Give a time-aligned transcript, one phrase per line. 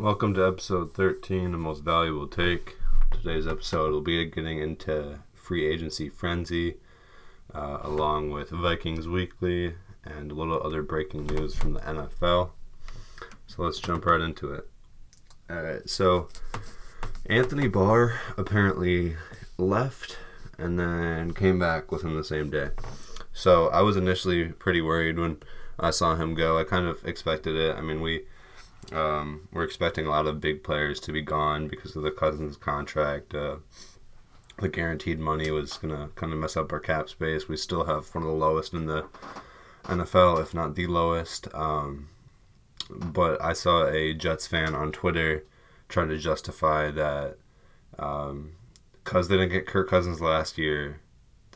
[0.00, 2.78] Welcome to episode 13, the most valuable take.
[3.10, 6.76] Today's episode will be getting into free agency frenzy,
[7.52, 12.52] uh, along with Vikings Weekly and a little other breaking news from the NFL.
[13.46, 14.70] So let's jump right into it.
[15.50, 16.28] Alright, so
[17.26, 19.16] Anthony Barr apparently
[19.58, 20.16] left
[20.56, 22.70] and then came back within the same day.
[23.34, 25.42] So I was initially pretty worried when
[25.78, 26.58] I saw him go.
[26.58, 27.76] I kind of expected it.
[27.76, 28.22] I mean, we
[28.92, 32.56] um, we're expecting a lot of big players to be gone because of the Cousins
[32.56, 33.34] contract.
[33.34, 33.56] Uh,
[34.58, 37.48] the guaranteed money was gonna kind of mess up our cap space.
[37.48, 39.06] We still have one of the lowest in the
[39.84, 41.52] NFL, if not the lowest.
[41.54, 42.08] Um,
[42.90, 45.44] but I saw a Jets fan on Twitter
[45.88, 47.36] trying to justify that
[47.90, 48.52] because um,
[49.12, 51.00] they didn't get Kirk Cousins last year,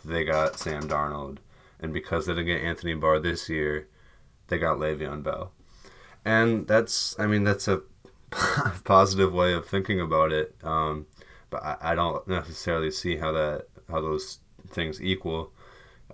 [0.05, 1.39] they got Sam Darnold,
[1.81, 3.89] and because they didn't get Anthony Barr this year,
[4.49, 5.53] they got Le'Veon Bell,
[6.25, 7.83] and that's I mean that's a
[8.85, 10.55] positive way of thinking about it.
[10.63, 11.07] Um,
[11.51, 15.53] but I, I, don't necessarily see how that how those things equal.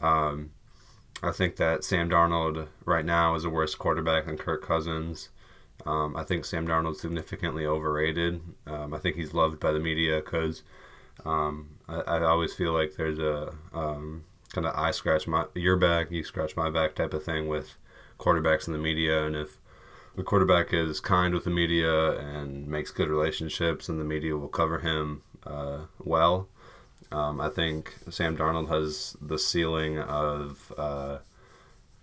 [0.01, 0.51] Um,
[1.23, 5.31] I think that Sam Darnold right now is a worse quarterback than Kirk Cousins.
[5.87, 8.41] Um, I think Sam Darnold's significantly overrated.
[8.67, 10.63] Um, I think he's loved by the media because
[11.25, 15.77] um, I, I, always feel like there's a um, kind of I scratch my your
[15.77, 17.77] back, you scratch my back type of thing with
[18.19, 19.59] quarterbacks in the media, and if
[20.21, 24.49] the quarterback is kind with the media and makes good relationships, and the media will
[24.49, 26.47] cover him uh, well.
[27.11, 31.21] Um, I think Sam Darnold has the ceiling of uh,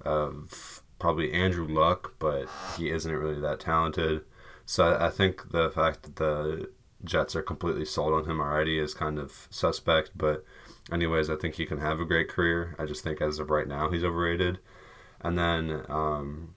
[0.01, 4.23] of probably Andrew Luck, but he isn't really that talented.
[4.65, 6.71] So I think the fact that the
[7.03, 10.09] Jets are completely sold on him already is kind of suspect.
[10.15, 10.43] But
[10.91, 12.75] anyways, I think he can have a great career.
[12.79, 14.57] I just think as of right now, he's overrated.
[15.21, 16.55] And then um,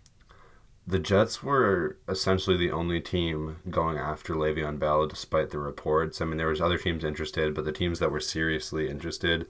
[0.91, 6.21] the Jets were essentially the only team going after Le'Veon Bell, despite the reports.
[6.21, 9.47] I mean, there was other teams interested, but the teams that were seriously interested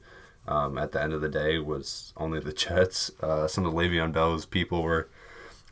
[0.47, 3.11] um, at the end of the day was only the Jets.
[3.23, 5.09] Uh, some of Le'Veon Bell's people were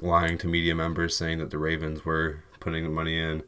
[0.01, 3.43] lying to media members saying that the Ravens were putting the money in,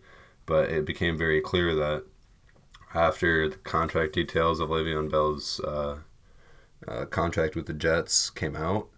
[0.45, 2.05] but it became very clear that
[2.93, 5.99] after the contract details of Le'Veon Bell's uh,
[6.87, 8.89] uh, contract with the Jets came out,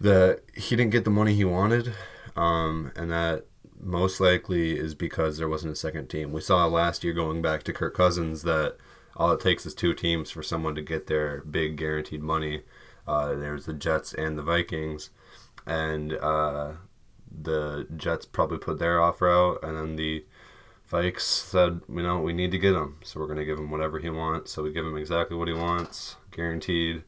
[0.00, 1.92] that he didn't get the money he wanted,
[2.36, 3.44] um, and that
[3.78, 6.32] most likely is because there wasn't a second team.
[6.32, 8.76] We saw last year going back to Kirk Cousins that
[9.16, 12.62] all it takes is two teams for someone to get their big guaranteed money.
[13.06, 15.10] Uh, there's the Jets and the Vikings,
[15.66, 16.72] and uh,
[17.30, 20.24] the Jets probably put their offer out, and then the
[20.90, 23.70] Vikes said, you know, we need to get him, so we're going to give him
[23.70, 24.52] whatever he wants.
[24.52, 27.04] So we give him exactly what he wants, guaranteed,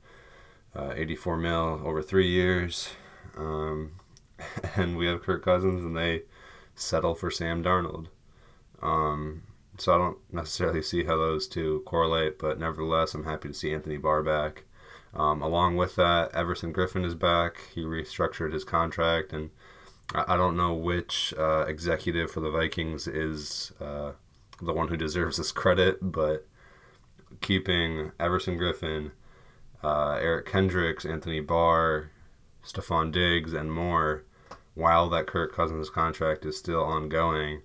[0.75, 2.91] uh, 84 mil over three years,
[3.37, 3.93] um,
[4.77, 6.23] and we have Kirk Cousins, and they
[6.75, 8.07] settle for Sam Darnold.
[8.83, 9.43] Um,
[9.79, 13.73] so I don't necessarily see how those two correlate, but nevertheless, I'm happy to see
[13.73, 14.65] Anthony Barr back.
[15.15, 17.57] Um, along with that, Everson Griffen is back.
[17.75, 19.51] He restructured his contract, and
[20.15, 24.13] I, I don't know which uh, executive for the Vikings is uh,
[24.61, 26.47] the one who deserves this credit, but
[27.41, 29.11] keeping Everson Griffen,
[29.83, 32.11] uh, Eric Kendricks, Anthony Barr,
[32.65, 34.25] Stefon Diggs, and more
[34.75, 37.63] while that Kirk Cousins contract is still ongoing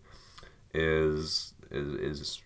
[0.74, 2.42] is is, is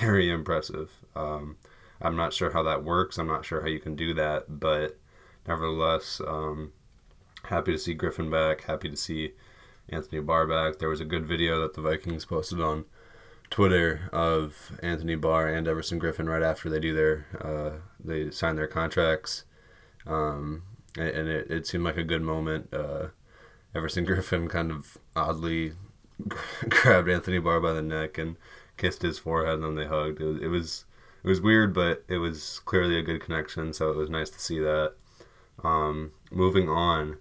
[0.00, 0.90] very impressive.
[1.14, 1.56] Um,
[2.00, 3.18] I'm not sure how that works.
[3.18, 4.98] I'm not sure how you can do that, but
[5.46, 6.72] nevertheless, um,
[7.44, 8.62] happy to see Griffen back.
[8.62, 9.32] Happy to see
[9.88, 10.78] Anthony Barr back.
[10.78, 12.84] There was a good video that the Vikings posted on
[13.50, 18.56] Twitter of Anthony Barr and Everson Griffen right after they do their uh, they sign
[18.56, 19.44] their contracts,
[20.06, 20.62] um,
[20.96, 22.72] and, it, it seemed like a good moment.
[22.72, 23.08] Uh,
[23.74, 25.72] Everson Griffen kind of oddly
[26.68, 28.36] grabbed Anthony Barr by the neck and
[28.76, 30.20] kissed his forehead, and then they hugged.
[30.20, 30.84] It was, it was
[31.22, 34.40] it was weird, but it was clearly a good connection, so it was nice to
[34.40, 34.94] see that.
[35.62, 37.18] Um, moving on,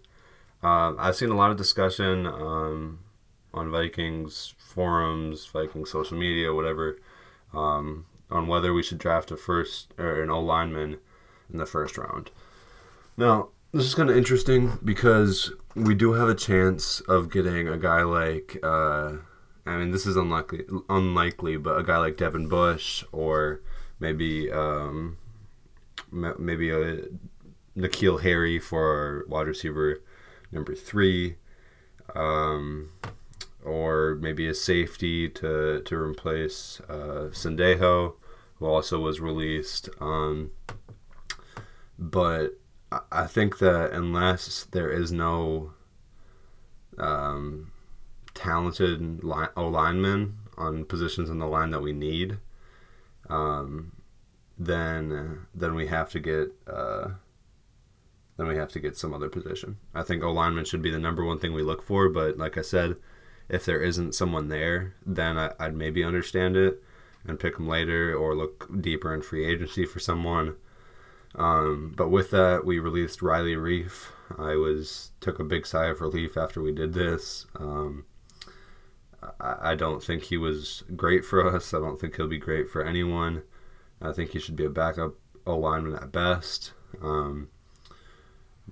[0.63, 3.00] uh, I've seen a lot of discussion um,
[3.54, 7.00] on Vikings forums, Vikings social media, whatever,
[7.53, 10.97] um, on whether we should draft a first or an O lineman
[11.52, 12.32] in the first round.
[13.18, 17.78] Now, this is kind of interesting because we do have a chance of getting a
[17.78, 19.14] guy like uh,
[19.66, 23.62] I mean this is unlikely unlikely but a guy like Devin Bush or
[24.00, 25.18] maybe um,
[26.12, 27.03] maybe a
[27.78, 30.02] N'Keal Harry for wide receiver
[30.52, 31.35] number three
[32.16, 32.90] um,
[33.64, 38.16] or maybe a safety to to replace uh, Sendejo
[38.56, 40.52] who also was released um,
[41.97, 42.59] but
[43.11, 45.73] I think that unless there is no
[46.97, 47.72] um,
[48.34, 52.38] talented O linemen on positions in the line that we need,
[53.29, 53.91] um,
[54.58, 57.09] then then we have to get uh,
[58.38, 59.78] then we have to get some other position.
[59.94, 62.09] I think O lineman should be the number one thing we look for.
[62.09, 62.96] But like I said,
[63.49, 66.81] if there isn't someone there, then I, would maybe understand it
[67.25, 70.55] and pick them later or look deeper in free agency for someone.
[71.35, 74.07] Um, but with that, we released Riley Reiff.
[74.37, 77.46] I was took a big sigh of relief after we did this.
[77.55, 78.05] Um,
[79.40, 81.73] I, I don't think he was great for us.
[81.73, 83.43] I don't think he'll be great for anyone.
[84.01, 85.16] I think he should be a backup
[85.46, 86.73] O lineman at best.
[87.01, 87.49] Um,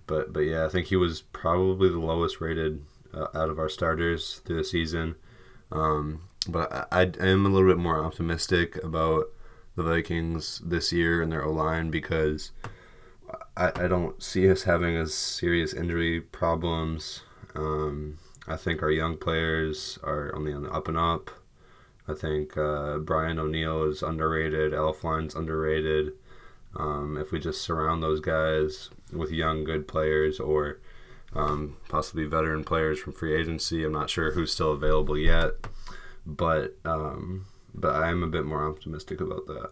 [0.06, 2.84] but but yeah, I think he was probably the lowest rated
[3.14, 5.16] uh, out of our starters through the season.
[5.72, 9.26] Um, but I, I am a little bit more optimistic about
[9.76, 12.52] the Vikings this year and their O line because
[13.56, 17.22] I, I don't see us having as serious injury problems.
[17.56, 18.18] Um,
[18.48, 21.30] I think our young players are only on the up and up.
[22.08, 24.72] I think uh, Brian O'Neill is underrated.
[24.72, 26.14] Elflein's underrated.
[26.76, 30.80] Um, if we just surround those guys with young, good players or
[31.34, 35.52] um, possibly veteran players from free agency, I'm not sure who's still available yet,
[36.26, 39.72] but um, but I am a bit more optimistic about that.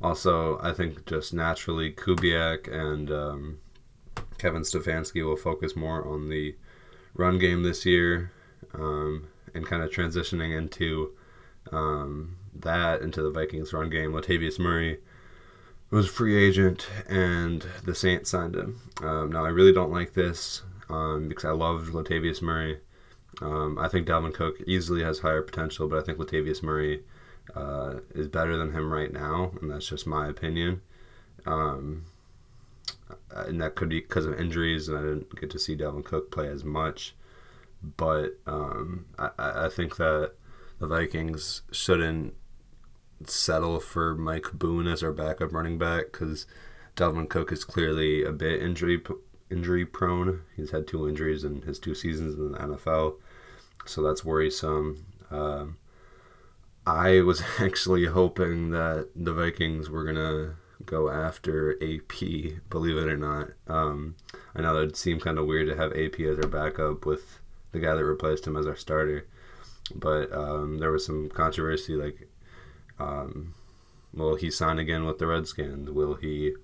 [0.00, 3.58] Also, I think just naturally Kubiak and um,
[4.38, 6.54] Kevin Stefanski will focus more on the
[7.14, 8.30] run game this year
[8.74, 11.12] um, and kind of transitioning into
[11.72, 14.12] um, that into the Vikings run game.
[14.12, 14.98] Latavius Murray
[15.90, 18.80] was a free agent and the Saints signed him.
[19.02, 22.80] Um, now, I really don't like this um, because I loved Latavius Murray.
[23.40, 27.02] Um, I think Dalvin Cook easily has higher potential, but I think Latavius Murray
[27.54, 30.82] uh, is better than him right now, and that's just my opinion.
[31.46, 32.06] Um,
[33.30, 36.30] and that could be because of injuries, and I didn't get to see Dalvin Cook
[36.30, 37.14] play as much.
[37.96, 40.32] But um, I, I think that
[40.78, 42.34] the Vikings shouldn't
[43.26, 46.46] settle for Mike Boone as our backup running back because
[46.96, 49.00] Dalvin Cook is clearly a bit injury
[49.50, 50.42] injury prone.
[50.56, 53.16] He's had two injuries in his two seasons in the NFL,
[53.86, 55.06] so that's worrisome.
[55.30, 55.78] Um,
[56.86, 62.20] I was actually hoping that the Vikings were gonna go after AP,
[62.70, 63.50] believe it or not.
[63.66, 64.16] Um,
[64.54, 67.40] I know that would seem kind of weird to have AP as our backup with
[67.72, 69.26] the guy that replaced him as our starter,
[69.94, 72.28] but um, there was some controversy like,
[72.98, 73.54] um,
[74.12, 75.90] will he sign again with the Redskins?
[75.90, 76.54] Will he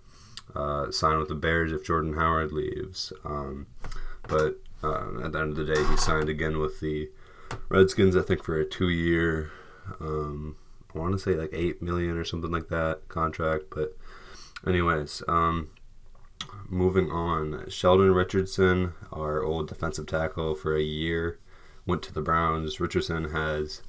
[0.55, 3.13] uh, sign with the Bears if Jordan Howard leaves?
[3.25, 3.67] Um,
[4.29, 7.11] but uh, at the end of the day, he signed again with the
[7.69, 9.51] Redskins, I think, for a two year.
[10.01, 10.57] Um,
[10.95, 13.97] I want to say like eight million or something like that contract, but
[14.67, 15.71] anyways, um,
[16.69, 17.69] moving on.
[17.69, 21.39] Sheldon Richardson, our old defensive tackle for a year,
[21.87, 22.81] went to the Browns.
[22.81, 23.83] Richardson has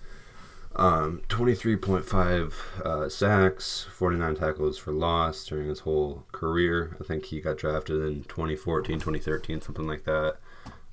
[0.77, 6.97] um, 23.5 uh, sacks, 49 tackles for loss during his whole career.
[6.99, 10.37] I think he got drafted in 2014, 2013, something like that.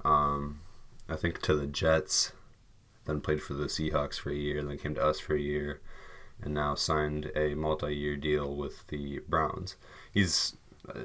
[0.05, 0.61] Um,
[1.08, 2.32] I think to the Jets,
[3.06, 5.81] then played for the Seahawks for a year, then came to us for a year
[6.40, 9.76] and now signed a multi-year deal with the Browns.
[10.12, 10.56] He's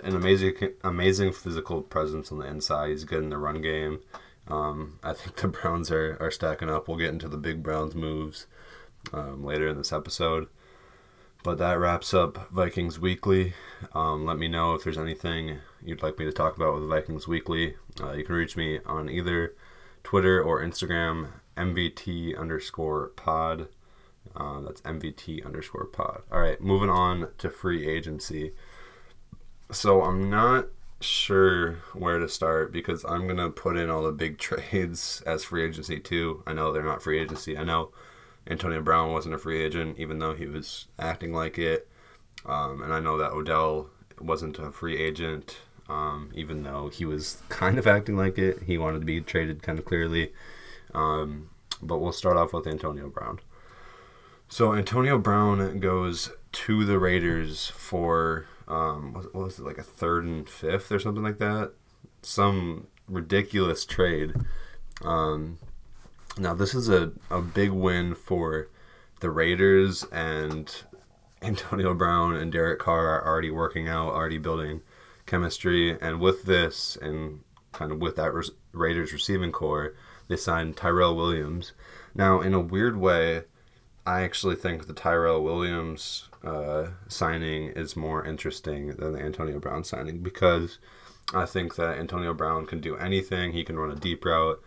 [0.04, 0.54] an amazing,
[0.84, 2.90] amazing physical presence on the inside.
[2.90, 4.02] He's good in the run game.
[4.48, 6.88] Um, I think the Browns are, are stacking up.
[6.88, 8.46] We'll get into the big Browns moves
[9.14, 10.48] um, later in this episode.
[11.44, 13.54] But that wraps up Vikings Weekly.
[13.94, 17.28] Um, let me know if there's anything you'd like me to talk about with Vikings
[17.28, 17.76] Weekly.
[18.02, 19.56] Uh, you can reach me on either
[20.04, 23.68] Twitter or Instagram, MVT underscore pod.
[24.36, 26.24] Uh, that's MVT underscore pod.
[26.32, 28.54] All right, moving on to free agency.
[29.72, 30.68] So I'm not
[31.00, 35.64] sure where to start because I'm gonna put in all the big trades as free
[35.64, 36.44] agency too.
[36.48, 37.58] I know they're not free agency.
[37.58, 37.92] I know
[38.50, 41.88] Antonio Brown wasn't a free agent, even though he was acting like it.
[42.46, 43.90] Um, and I know that Odell
[44.20, 45.58] wasn't a free agent,
[45.90, 48.64] um, even though he was kind of acting like it.
[48.64, 50.34] He wanted to be traded kind of clearly.
[50.94, 51.50] Um,
[51.82, 53.40] but we'll start off with Antonio Brown.
[54.50, 60.24] So Antonio Brown goes to the Raiders for um, what was it like a third
[60.26, 61.74] and fifth or something like that?
[62.22, 64.34] Some ridiculous trade.
[65.04, 65.60] Um,
[66.40, 68.70] now this is a, a big win for
[69.20, 70.74] the Raiders and
[71.42, 74.82] Antonio Brown and Derek Carr are already working out, already building
[75.26, 77.42] chemistry, and with this and
[77.74, 78.32] kind of with that
[78.72, 79.94] Raiders receiving core,
[80.28, 81.74] they signed Tyrell Williams.
[82.16, 83.44] Now, in a weird way,
[84.06, 89.84] I actually think the Tyrell Williams uh, signing is more interesting than the Antonio Brown
[89.84, 90.80] signing because
[91.34, 93.52] I think that Antonio Brown can do anything.
[93.52, 94.64] He can run a deep route.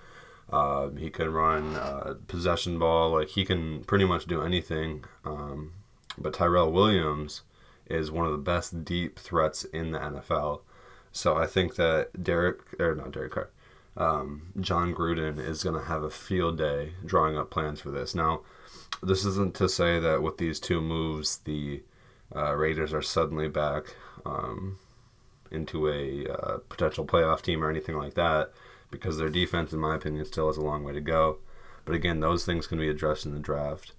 [0.52, 3.12] Uh, he can run uh, possession ball.
[3.12, 5.04] Like he can pretty much do anything.
[5.25, 5.73] Um,
[6.19, 7.42] but Tyrell Williams
[7.87, 10.61] is one of the best deep threats in the NFL.
[11.12, 13.50] So I think that Derek or not Derek Carr,
[13.97, 18.14] um, Jon Gruden is going to have a field day drawing up plans for this.
[18.14, 18.42] Now,
[19.02, 21.83] this isn't to say that with these two moves the
[22.35, 24.78] uh, Raiders are suddenly back um,
[25.50, 28.52] into a uh, potential playoff team or anything like that,
[28.90, 31.38] because their defense, in my opinion, still has a long way to go.
[31.85, 33.92] But again, those things can be addressed in the draft.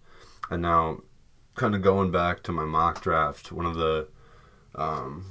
[0.50, 1.01] And now,
[1.55, 4.07] kind of going back to my mock draft, one of the
[4.75, 5.25] um,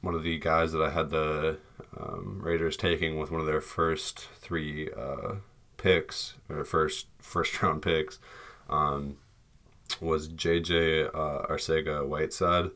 [0.00, 1.58] one of the guys that I had the
[1.98, 5.36] um, Raiders taking with one of their first three uh,
[5.76, 8.18] picks or first first round picks
[8.68, 9.16] um,
[10.00, 12.70] was JJ uh, Arcega Whiteside.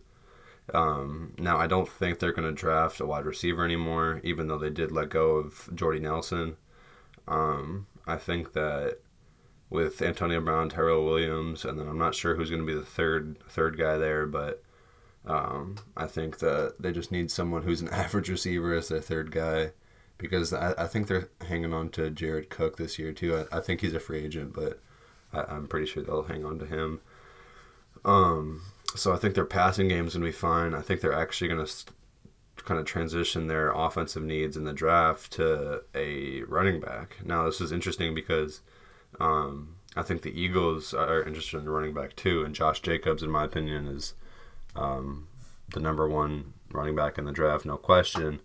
[0.74, 4.58] Um, now I don't think they're going to draft a wide receiver anymore, even though
[4.58, 6.56] they did let go of Jordy Nelson.
[7.28, 8.98] Um, I think that
[9.70, 12.84] with Antonio Brown, Tyrell Williams, and then I'm not sure who's going to be the
[12.84, 14.62] third third guy there, but
[15.26, 19.30] um, I think that they just need someone who's an average receiver as their third
[19.30, 19.72] guy
[20.18, 23.46] because I, I think they're hanging on to Jared Cook this year too.
[23.52, 24.80] I, I think he's a free agent, but
[25.32, 27.00] I, am pretty sure they'll hang on to him.
[28.04, 28.62] Um,
[28.94, 30.74] so I think their passing game is going to be fine.
[30.74, 31.92] I think they're actually going to st-
[32.64, 37.16] kind of transition their offensive needs in the draft to a running back.
[37.24, 38.60] Now this is interesting because
[39.20, 43.30] um, I think the Eagles are interested in running back too, and Josh Jacobs, in
[43.30, 44.14] my opinion, is
[44.74, 45.28] um,
[45.72, 48.40] the number one running back in the draft, no question.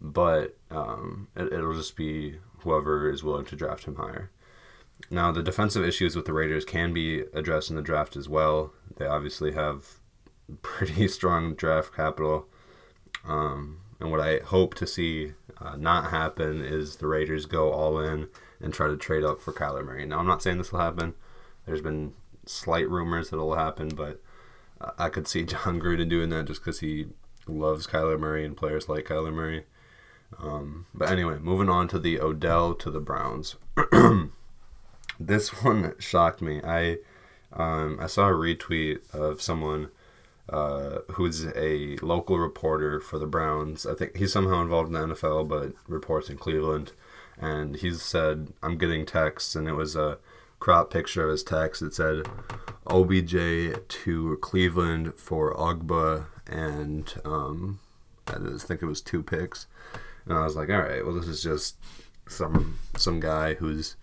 [0.00, 4.30] But um, it, it'll just be whoever is willing to draft him higher.
[5.10, 8.72] Now, the defensive issues with the Raiders can be addressed in the draft as well.
[8.96, 9.98] They obviously have
[10.62, 12.46] pretty strong draft capital.
[13.24, 17.98] Um, and what I hope to see uh, not happen is the Raiders go all
[17.98, 18.28] in
[18.60, 20.06] and try to trade up for Kyler Murray.
[20.06, 21.14] Now, I'm not saying this will happen.
[21.66, 22.12] There's been
[22.46, 24.20] slight rumors that it'll happen, but
[24.98, 27.06] I could see Jon Gruden doing that just because he
[27.46, 29.64] loves Kyler Murray and players like Kyler Murray.
[30.38, 33.56] Um, but anyway, moving on to the Odell to the Browns.
[35.18, 36.60] this one shocked me.
[36.62, 36.98] I
[37.52, 39.88] um, I saw a retweet of someone
[40.48, 43.86] uh, who's a local reporter for the Browns.
[43.86, 46.92] I think he's somehow involved in the NFL, but reports in Cleveland.
[47.38, 50.18] And he said, "I'm getting texts," and it was a
[50.58, 51.82] crop picture of his text.
[51.82, 52.26] It said
[52.86, 57.80] OBJ to Cleveland for Ogba and um,
[58.26, 59.66] I think it was two picks.
[60.24, 61.76] And I was like, all right, well, this is just
[62.26, 63.96] some some guy who's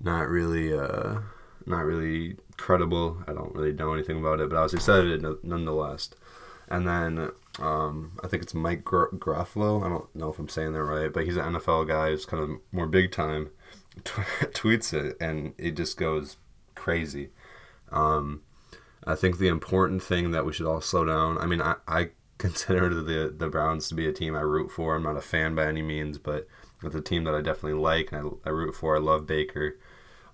[0.00, 1.20] not really uh,
[1.66, 3.22] not really credible.
[3.26, 6.10] I don't really know anything about it, but I was excited nonetheless.
[6.68, 9.06] And then um, I think it's Mike Gr-.
[9.14, 12.42] I don't know if I'm saying that right, but he's an NFL guy who's kind
[12.42, 13.50] of more big time
[14.04, 16.36] tweets it, and it just goes
[16.74, 17.30] crazy.
[17.90, 18.42] Um,
[19.04, 21.38] I think the important thing that we should all slow down.
[21.38, 24.94] I mean, I, I consider the the Browns to be a team I root for.
[24.94, 26.46] I'm not a fan by any means, but
[26.82, 28.96] it's a team that I definitely like and I, I root for.
[28.96, 29.78] I love Baker.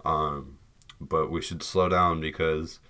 [0.05, 0.59] Um,
[1.01, 2.81] but we should slow down because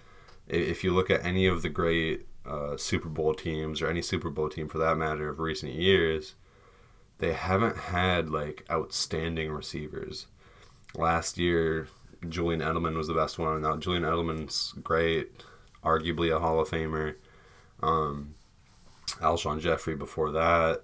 [0.49, 4.31] if you look at any of the great uh, Super Bowl teams or any Super
[4.31, 6.35] Bowl team for that matter of recent years,
[7.19, 10.27] they haven't had like outstanding receivers
[10.97, 11.89] last year
[12.29, 13.63] Julian Edelman was the best one.
[13.63, 15.43] Now Julian Edelman's great,
[15.83, 17.17] arguably a Hall of Famer.
[17.83, 18.35] Um,
[19.21, 20.83] Alshon Jeffery before that.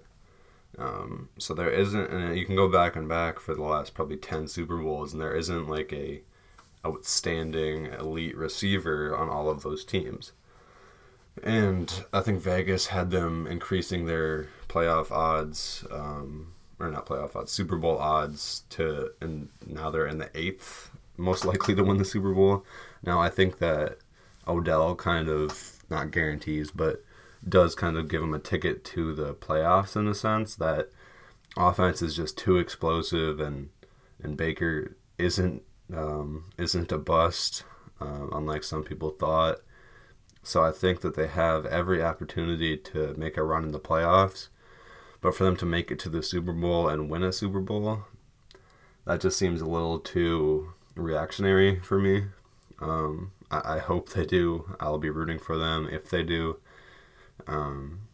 [0.77, 4.17] Um, so there isn't, and you can go back and back for the last probably
[4.17, 6.21] ten Super Bowls, and there isn't like a
[6.85, 10.31] outstanding elite receiver on all of those teams.
[11.43, 15.85] And I think Vegas had them increasing their playoff odds.
[15.91, 20.89] Um, or not playoff odds, Super Bowl odds to, and now they're in the eighth
[21.15, 22.65] most likely to win the Super Bowl.
[23.03, 23.99] Now I think that
[24.47, 27.03] Odell kind of not guarantees, but
[27.47, 30.89] does kind of give them a ticket to the playoffs in the sense that
[31.57, 33.69] offense is just too explosive and
[34.23, 37.63] and Baker isn't um, isn't a bust,
[37.99, 39.59] uh, unlike some people thought.
[40.43, 44.47] So I think that they have every opportunity to make a run in the playoffs.
[45.19, 48.05] But for them to make it to the Super Bowl and win a Super Bowl,
[49.05, 52.25] that just seems a little too reactionary for me.
[52.79, 54.75] Um, I, I, hope they do.
[54.79, 56.57] I'll be rooting for them if they do.
[57.47, 58.07] Um,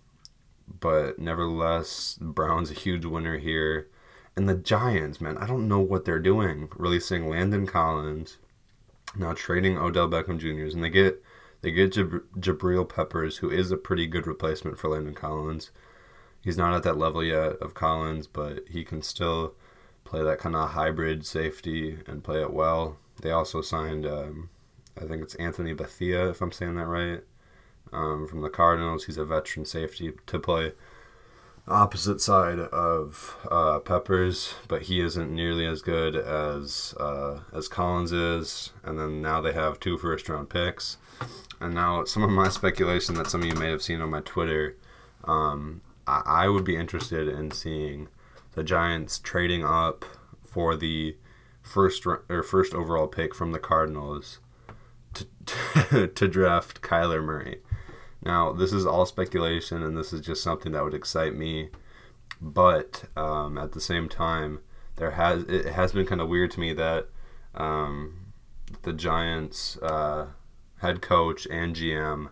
[0.79, 3.87] but nevertheless, Brown's a huge winner here.
[4.35, 6.69] And the Giants, man, I don't know what they're doing.
[6.75, 8.37] Releasing Landon Collins,
[9.15, 11.23] now trading Odell Beckham Jr.'s, and they get
[11.61, 15.71] they get Jab- Jabrill Peppers, who is a pretty good replacement for Landon Collins.
[16.41, 19.55] He's not at that level yet of Collins, but he can still
[20.03, 22.97] play that kind of hybrid safety and play it well.
[23.21, 24.49] They also signed, um,
[24.95, 27.23] I think it's Anthony Bethea, if I'm saying that right,
[27.91, 29.05] um, from the Cardinals.
[29.05, 30.73] He's a veteran safety to play
[31.67, 38.11] opposite side of uh, Peppers, but he isn't nearly as good as uh, as Collins
[38.11, 38.71] is.
[38.83, 40.97] And then now they have two first round picks.
[41.59, 44.21] And now some of my speculation that some of you may have seen on my
[44.21, 44.77] Twitter,
[45.25, 48.07] um, I, I would be interested in seeing
[48.53, 50.05] the Giants trading up
[50.45, 51.17] for the
[51.61, 54.39] first or first overall pick from the Cardinals
[55.13, 57.61] to, to draft Kyler Murray.
[58.27, 61.69] Now, this is all speculation, and this is just something that would excite me.
[62.41, 64.59] But um, at the same time,
[64.97, 67.07] there has it has been kind of weird to me that
[67.55, 68.33] um,
[68.81, 70.27] the Giants uh,
[70.79, 72.27] head coach and GM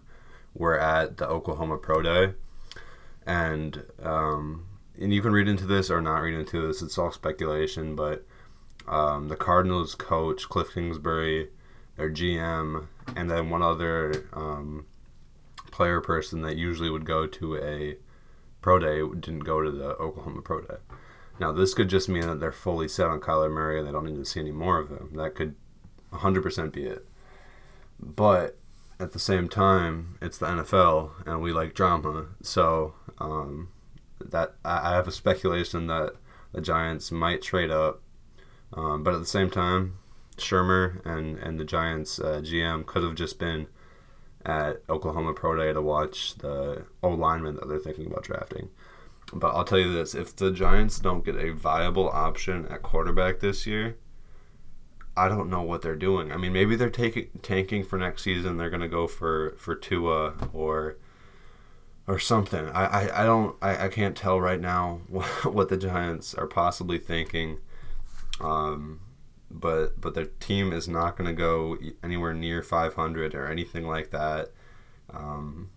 [0.53, 2.33] were at the Oklahoma Pro Day,
[3.25, 4.65] and um,
[4.99, 6.81] and you can read into this or not read into this.
[6.81, 8.25] It's all speculation, but
[8.85, 11.51] um, the Cardinals coach Cliff Kingsbury,
[11.95, 14.85] their GM, and then one other um,
[15.75, 17.97] player person that usually would go to a
[18.61, 20.77] pro day didn't go to the Oklahoma Pro Day.
[21.37, 24.05] Now, this could just mean that they're fully set on Kyler Murray and they don't
[24.05, 25.11] need to see any more of him.
[25.15, 25.55] That could
[26.13, 27.05] 100% be it.
[27.99, 28.57] But
[29.01, 32.27] at the same time, it's the NFL and we like drama.
[32.41, 33.67] So, um,
[34.23, 36.13] that I have a speculation that
[36.53, 38.01] the Giants might trade up.
[38.71, 39.97] Um, but at the same time,
[40.37, 43.67] Shurmur and, and the Giants uh, GM could have just been
[44.45, 48.69] at Oklahoma Pro Day to watch the O lineman that they're thinking about drafting.
[49.33, 53.39] But I'll tell you this if the Giants don't get a viable option at quarterback
[53.39, 53.97] this year,
[55.17, 56.31] I don't know what they're doing.
[56.31, 58.57] I mean, maybe they're taking tanking for next season.
[58.57, 60.97] They're gonna go for for Tua or
[62.07, 62.67] or something.
[62.69, 65.01] I, I, I don't I, I can't tell right now
[65.43, 67.57] what the Giants are possibly thinking.
[68.39, 68.99] Um,
[69.49, 74.11] but but their team is not going to go anywhere near 500 or anything like
[74.11, 74.51] that
[75.13, 75.69] um,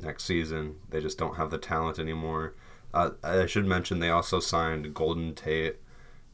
[0.00, 0.76] next season.
[0.88, 2.54] They just don't have the talent anymore.
[2.94, 5.76] Uh, I should mention they also signed Golden Tate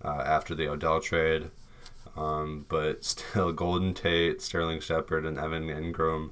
[0.05, 1.51] uh, after the Odell trade,
[2.17, 6.31] um, but still Golden Tate, Sterling Shepard, and Evan Engram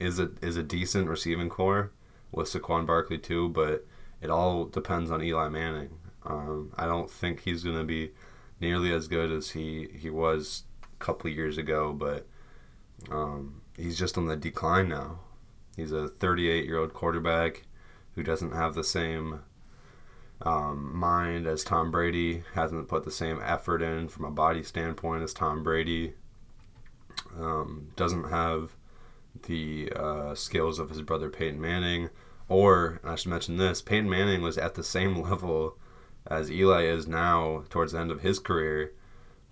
[0.00, 1.92] is a is a decent receiving core
[2.32, 3.48] with Saquon Barkley too.
[3.48, 3.86] But
[4.20, 5.90] it all depends on Eli Manning.
[6.24, 8.10] Um, I don't think he's going to be
[8.60, 12.26] nearly as good as he he was a couple years ago, but
[13.10, 15.20] um, he's just on the decline now.
[15.76, 17.62] He's a 38 year old quarterback
[18.14, 19.40] who doesn't have the same
[20.42, 25.22] um, mind as Tom Brady, hasn't put the same effort in from a body standpoint
[25.22, 26.14] as Tom Brady,
[27.38, 28.74] um, doesn't have
[29.46, 32.10] the uh, skills of his brother Peyton Manning.
[32.48, 35.76] Or, I should mention this Peyton Manning was at the same level
[36.28, 38.92] as Eli is now towards the end of his career,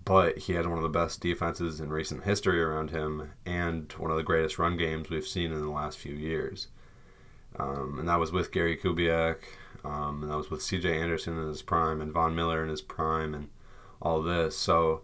[0.05, 4.11] but he had one of the best defenses in recent history around him and one
[4.11, 6.69] of the greatest run games we've seen in the last few years.
[7.59, 9.39] Um, and that was with Gary Kubiak,
[9.85, 11.01] um, and that was with C.J.
[11.01, 13.49] Anderson in his prime, and Von Miller in his prime, and
[14.03, 14.57] all this.
[14.57, 15.03] So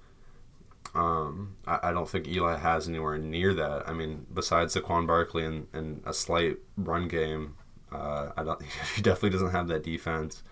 [0.95, 3.89] um, I, I, don't think Eli has anywhere near that.
[3.89, 7.55] I mean, besides Saquon Barkley and, and a slight run game,
[7.91, 8.63] uh, I don't.
[8.97, 10.43] He definitely doesn't have that defense.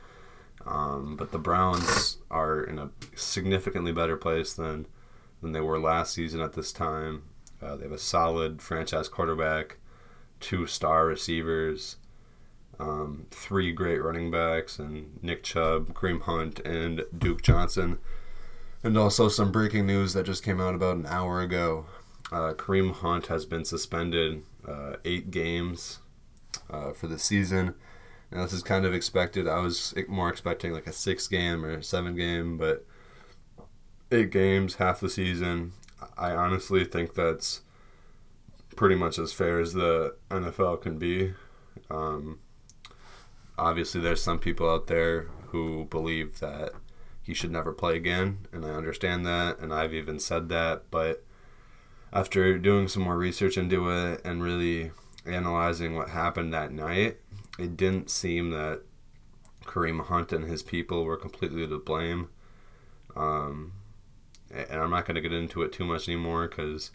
[0.67, 4.87] Um, but the Browns are in a significantly better place than
[5.41, 7.23] than they were last season at this time.
[7.63, 9.79] Uh, they have a solid franchise quarterback,
[10.39, 11.97] two star receivers,
[12.79, 17.99] um, three great running backs, and Nick Chubb, Kareem Hunt, and Duke Johnson.
[18.83, 21.87] And also some breaking news that just came out about an hour ago.
[22.33, 25.99] Uh, Kareem Hunt has been suspended uh, eight games
[26.71, 27.75] uh, for the season
[28.33, 29.49] now, this is kind of expected.
[29.49, 32.87] I was more expecting like a six game or seven game, but
[34.13, 35.73] eight games, half the season.
[36.17, 37.63] I honestly think that's
[38.77, 41.35] pretty much as fair as the NFL can be.
[41.91, 42.39] Um,
[43.59, 46.71] obviously, there's some people out there who believe that
[47.23, 51.25] he should never play again, and I understand that, and I've even said that, but
[52.13, 54.93] after doing some more research into it and really
[55.27, 57.20] analyzing what happened that night,
[57.61, 58.83] it didn't seem that
[59.65, 62.29] Kareem Hunt and his people were completely to blame.
[63.15, 63.73] Um,
[64.51, 66.91] and I'm not going to get into it too much anymore because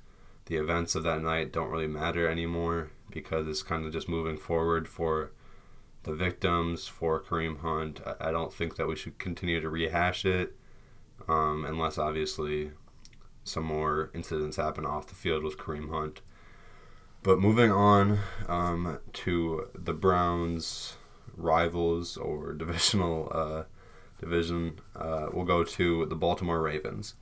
[0.46, 4.38] the events of that night don't really matter anymore because it's kind of just moving
[4.38, 5.32] forward for
[6.04, 8.02] the victims, for Kareem Hunt.
[8.20, 10.56] I, don't think that we should continue to rehash it
[11.28, 12.72] um, unless obviously
[13.44, 16.22] some more incidents happen off the field with Kareem Hunt.
[17.26, 20.96] But moving on um, to the Browns'
[21.36, 23.64] rivals or divisional uh,
[24.20, 27.16] division, uh, we'll go to the Baltimore Ravens.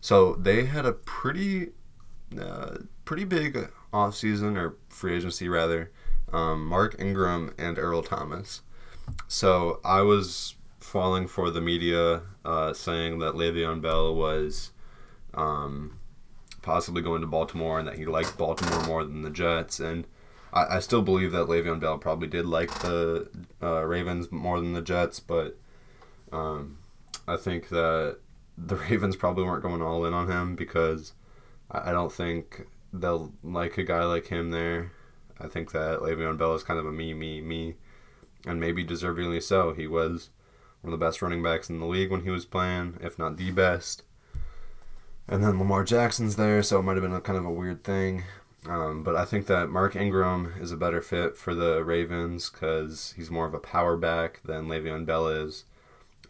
[0.00, 1.70] So they had a pretty,
[2.40, 5.90] uh, pretty big offseason or free agency rather.
[6.32, 8.60] Um, Mark Ingram and Earl Thomas.
[9.26, 14.70] So I was falling for the media uh, saying that Le'Veon Bell was
[15.34, 15.98] um,
[16.62, 19.80] possibly going to Baltimore and that he liked Baltimore more than the Jets.
[19.80, 20.06] And
[20.52, 23.28] I, I still believe that Le'Veon Bell probably did like the
[23.62, 25.58] uh, Ravens more than the Jets, but
[26.32, 26.78] um,
[27.26, 28.18] I think that
[28.56, 31.12] the Ravens probably weren't going all in on him because
[31.70, 34.92] I, I don't think they'll like a guy like him there.
[35.40, 37.76] I think that Le'Veon Bell is kind of a me, me, me,
[38.44, 39.72] and maybe deservingly so.
[39.72, 40.30] He was
[40.80, 43.36] one of the best running backs in the league when he was playing, if not
[43.36, 44.02] the best.
[45.28, 47.84] And then Lamar Jackson's there, so it might have been a kind of a weird
[47.84, 48.24] thing.
[48.66, 53.14] Um, but I think that Mark Ingram is a better fit for the Ravens because
[53.16, 55.64] he's more of a power back than Le'Veon Bell is.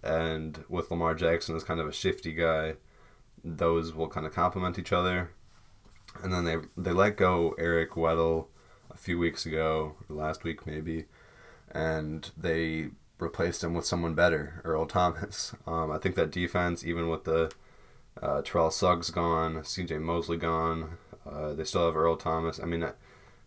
[0.02, 2.74] And with Lamar Jackson as kind of a shifty guy,
[3.44, 5.30] those will kind of complement each other.
[6.22, 8.46] And then they they let go Eric Weddle
[8.90, 11.04] a few weeks ago, last week maybe,
[11.70, 15.54] and they replaced him with someone better, Earl Thomas.
[15.66, 17.52] Um, I think that defense, even with the
[18.22, 19.98] uh, Terrell Suggs gone, C.J.
[19.98, 20.98] Mosley gone,
[21.30, 22.60] uh, they still have Earl Thomas.
[22.60, 22.84] I mean,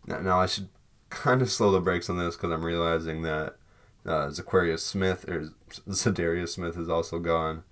[0.06, 0.70] now I should
[1.10, 3.58] kind of slow the brakes on this because I'm realizing that
[4.06, 7.64] uh, Za'Quarius Smith or Za'Darius Smith is also gone.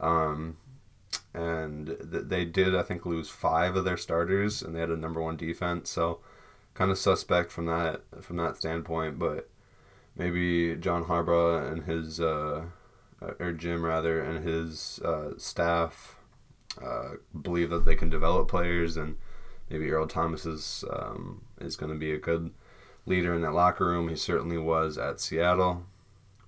[0.00, 0.58] Um,
[1.34, 4.96] and th- they did, I think, lose five of their starters, and they had a
[4.96, 5.90] number one defense.
[5.90, 6.20] So,
[6.74, 9.18] kind of suspect from that from that standpoint.
[9.18, 9.48] But
[10.16, 12.64] maybe John Harbaugh and his uh,
[13.20, 16.17] or Jim rather and his uh, staff
[16.82, 19.16] uh, believe that they can develop players, and
[19.70, 22.52] maybe Earl Thomas is um, is going to be a good
[23.06, 24.08] leader in that locker room.
[24.08, 25.84] He certainly was at Seattle,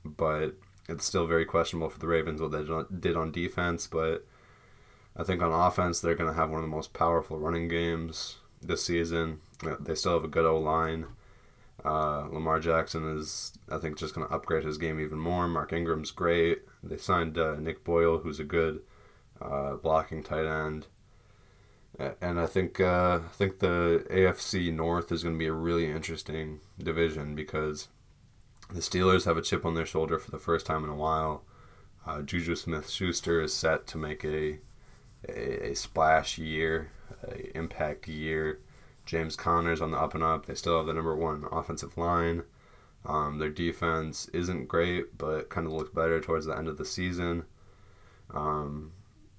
[0.04, 0.54] but
[0.88, 2.64] it's still very questionable for the Ravens what they
[2.98, 3.86] did on defense.
[3.86, 4.26] But
[5.16, 8.36] I think on offense, they're going to have one of the most powerful running games
[8.62, 9.40] this season.
[9.80, 11.06] They still have a good O line.
[11.84, 15.48] Uh, Lamar Jackson is, I think, just going to upgrade his game even more.
[15.48, 16.62] Mark Ingram's great.
[16.82, 18.82] They signed uh, Nick Boyle, who's a good
[19.40, 20.86] uh, blocking tight end.
[22.20, 25.90] And I think uh, I think the AFC North is going to be a really
[25.90, 27.88] interesting division because
[28.70, 31.42] the Steelers have a chip on their shoulder for the first time in a while.
[32.06, 34.58] Uh, Juju Smith-Schuster is set to make a,
[35.28, 36.90] a, a splash year,
[37.22, 38.60] a impact year.
[39.04, 40.46] James Conner's on the up and up.
[40.46, 42.44] They still have the number one offensive line.
[43.04, 46.84] Um, their defense isn't great, but kind of looked better towards the end of the
[46.84, 47.44] season.
[48.32, 48.92] Um,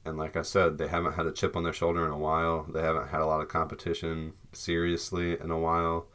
[0.03, 2.65] and like I said, they haven't had a chip on their shoulder in a while.
[2.71, 6.07] They haven't had a lot of competition seriously in a while,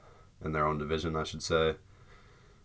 [0.45, 1.77] in their own division, I should say.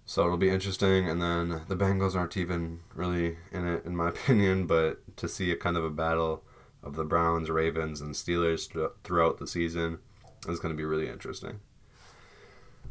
[0.06, 1.08] So it'll be interesting.
[1.08, 5.52] And then the Bengals aren't even really in it, in my opinion, but to see
[5.52, 6.44] a kind of a battle
[6.84, 8.70] of the Browns, Ravens, and Steelers
[9.04, 10.00] throughout the season
[10.48, 11.60] is going to be really interesting.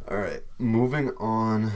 [0.09, 1.73] All right, moving on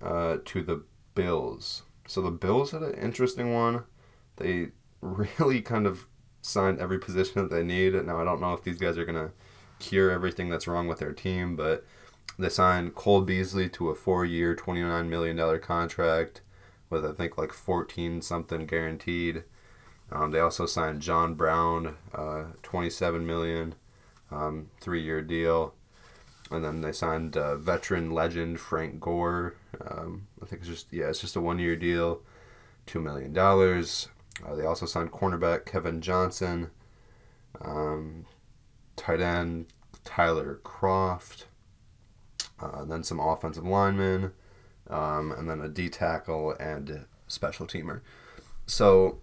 [0.00, 1.82] uh, to the Bills.
[2.06, 3.84] So the Bills had an interesting one.
[4.36, 4.68] They
[5.00, 6.06] really kind of
[6.42, 7.94] signed every position that they need.
[7.94, 9.32] Now I don't know if these guys are gonna
[9.78, 11.84] cure everything that's wrong with their team, but
[12.38, 16.40] they signed Cole Beasley to a four-year, twenty-nine million dollar contract
[16.88, 19.44] with I think like fourteen something guaranteed.
[20.12, 23.74] Um, they also signed John Brown, uh, twenty-seven million,
[24.30, 25.74] um, three-year deal,
[26.50, 29.54] and then they signed uh, veteran legend Frank Gore.
[29.80, 32.22] Um, I think it's just yeah, it's just a one-year deal,
[32.86, 34.08] two million dollars.
[34.46, 36.70] Uh, they also signed cornerback Kevin Johnson,
[37.60, 38.26] um,
[38.96, 39.66] tight end
[40.04, 41.44] Tyler Kroft,
[42.60, 44.32] uh, then some offensive linemen,
[44.88, 48.00] um, and then a D tackle and special teamer.
[48.66, 49.18] So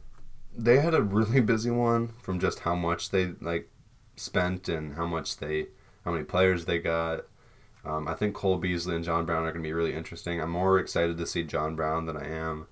[0.55, 3.69] they had a really busy one from just how much they like
[4.15, 5.67] spent and how much they
[6.03, 7.25] how many players they got.
[7.85, 10.41] Um, I think Cole Beasley and John Brown are going to be really interesting.
[10.41, 12.67] I'm more excited to see John Brown than I am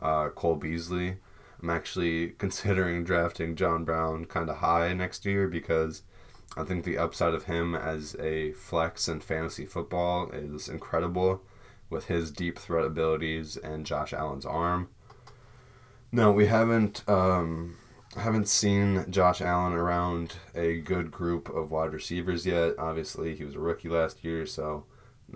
[0.00, 1.16] uh, Cole Beasley.
[1.62, 6.02] I'm actually considering drafting John Brown kind of high next year because
[6.56, 11.42] I think the upside of him as a flex in fantasy football is incredible
[11.90, 14.88] with his deep threat abilities and Josh Allen's arm.
[16.12, 17.76] No, we haven't um,
[18.16, 22.74] haven't seen Josh Allen around a good group of wide receivers yet.
[22.78, 24.84] Obviously, he was a rookie last year, so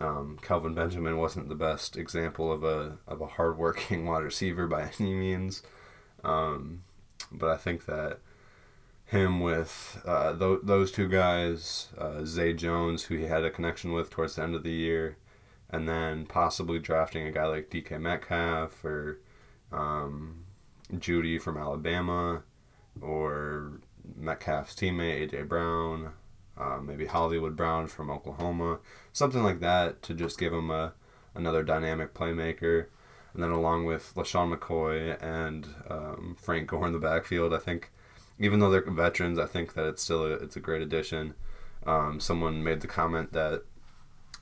[0.00, 4.90] um, Kelvin Benjamin wasn't the best example of a of a hardworking wide receiver by
[4.98, 5.62] any means.
[6.24, 6.82] Um,
[7.32, 8.18] but I think that
[9.06, 13.92] him with uh, th- those two guys, uh, Zay Jones, who he had a connection
[13.92, 15.16] with towards the end of the year,
[15.68, 19.20] and then possibly drafting a guy like DK Metcalf or
[19.72, 20.44] um,
[20.92, 22.42] Jeudy from Alabama,
[23.00, 23.80] or
[24.16, 26.12] Metcalf's teammate AJ Brown,
[26.56, 28.78] uh, maybe Hollywood Brown from Oklahoma,
[29.12, 30.92] something like that to just give him a
[31.34, 32.86] another dynamic playmaker.
[33.32, 37.90] And then along with LeSean McCoy and um, Frank Gore in the backfield, I think
[38.38, 41.34] even though they're veterans, I think that it's still a, it's a great addition.
[41.86, 43.62] Um, someone made the comment that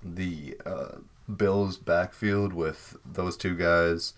[0.03, 0.99] the uh,
[1.35, 4.15] Bills backfield with those two guys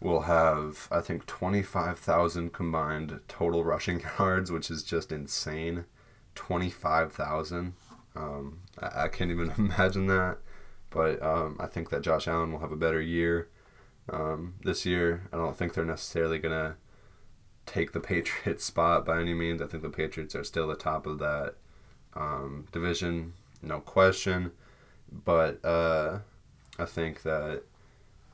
[0.00, 5.84] will have I think twenty five thousand combined total rushing yards, which is just insane.
[6.34, 7.74] Twenty five thousand.
[8.14, 10.38] Um, I, I, can't even imagine that.
[10.90, 13.48] But um, I think that Josh Allen will have a better year
[14.10, 15.28] um, this year.
[15.32, 16.76] I don't think they're necessarily gonna
[17.66, 19.62] take the Patriots spot by any means.
[19.62, 21.54] I think the Patriots are still the top of that
[22.14, 24.52] um, division, no question.
[25.10, 26.20] But uh,
[26.78, 27.62] I think that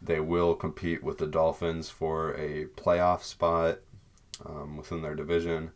[0.02, 3.78] they will compete with the Dolphins for a playoff spot
[4.44, 5.70] um, within their division.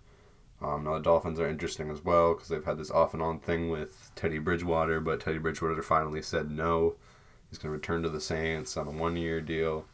[0.61, 3.39] Um, now the Dolphins are interesting as well because they've had this off and on
[3.39, 6.97] thing with Teddy Bridgewater, but Teddy Bridgewater finally said no.
[7.51, 9.87] He's going to return to the Saints on a one year deal.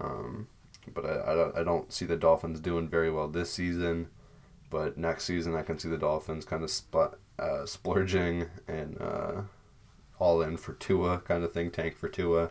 [0.00, 0.48] Um,
[0.94, 4.08] but I, I, don't, I don't see the Dolphins doing very well this season.
[4.70, 9.42] But next season, I can see the Dolphins kind of spot, uh, splurging and uh,
[10.18, 12.50] all in for Tua kind of thing, tank for Tua.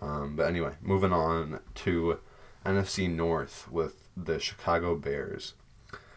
[0.00, 2.18] Um, but anyway, moving on to
[2.64, 5.54] NFC North with the Chicago Bears.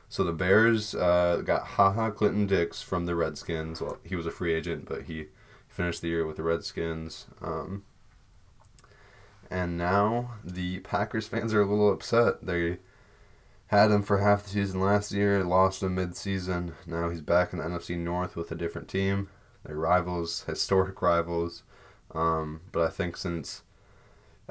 [0.07, 3.81] So the Bears uh, got Ha Ha Clinton-Dix from the Redskins.
[3.81, 5.27] Well, he was a free agent, but he
[5.75, 7.27] finished the year with the Redskins.
[7.41, 7.83] Um,
[9.51, 12.45] and now the Packers fans are a little upset.
[12.45, 12.77] They
[13.67, 16.73] had him for half the season last year, lost him mid-season.
[16.85, 19.29] Now he's back in the NFC North with a different team.
[19.65, 21.63] They're rivals, historic rivals.
[22.13, 23.63] Um, but I think since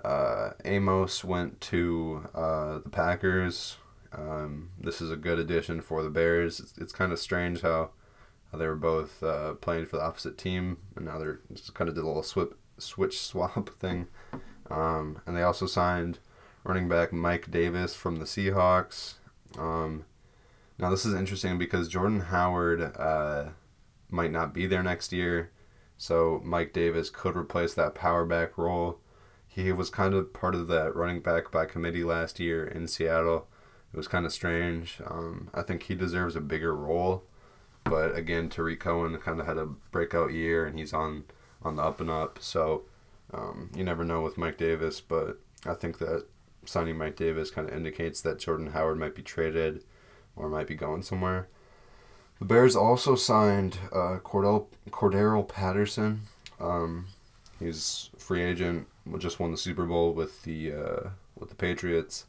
[0.05, 3.79] uh, Amos went to uh, the Packers,
[4.13, 6.61] um, this is a good addition for the Bears.
[6.61, 7.91] It's, it's kind of strange how, how
[8.57, 11.95] they were both uh, playing for the opposite team, and now they're just kind of
[11.95, 14.09] did a little swip, switch swap thing.
[14.71, 16.19] Um, and they also signed
[16.65, 19.15] running back Mike Davis from the Seahawks.
[19.59, 20.05] Um,
[20.79, 23.51] now this is interesting because Jordan Howard uh,
[24.11, 25.51] might not be there next year,
[25.97, 28.99] so Mike Davis could replace that power back role.
[29.47, 33.47] He was kind of part of that running back by committee last year in Seattle.
[33.93, 35.01] It was kind of strange.
[35.07, 37.23] Um, I think he deserves a bigger role,
[37.85, 41.25] but again, Tarik Cohen kind of had a breakout year, and he's on
[41.63, 42.39] on the up and up.
[42.41, 42.85] So
[43.33, 46.27] um, you never know with Mike Davis, but I think that
[46.65, 49.85] signing Mike Davis kind of indicates that Jordan Howard might be traded
[50.37, 51.49] or might be going somewhere.
[52.39, 56.23] The Bears also signed uh, Cordell Cordarrelle Patterson.
[56.61, 57.07] Um,
[57.59, 58.87] he's free agent.
[59.19, 62.27] Just won the Super Bowl with the uh, with the Patriots.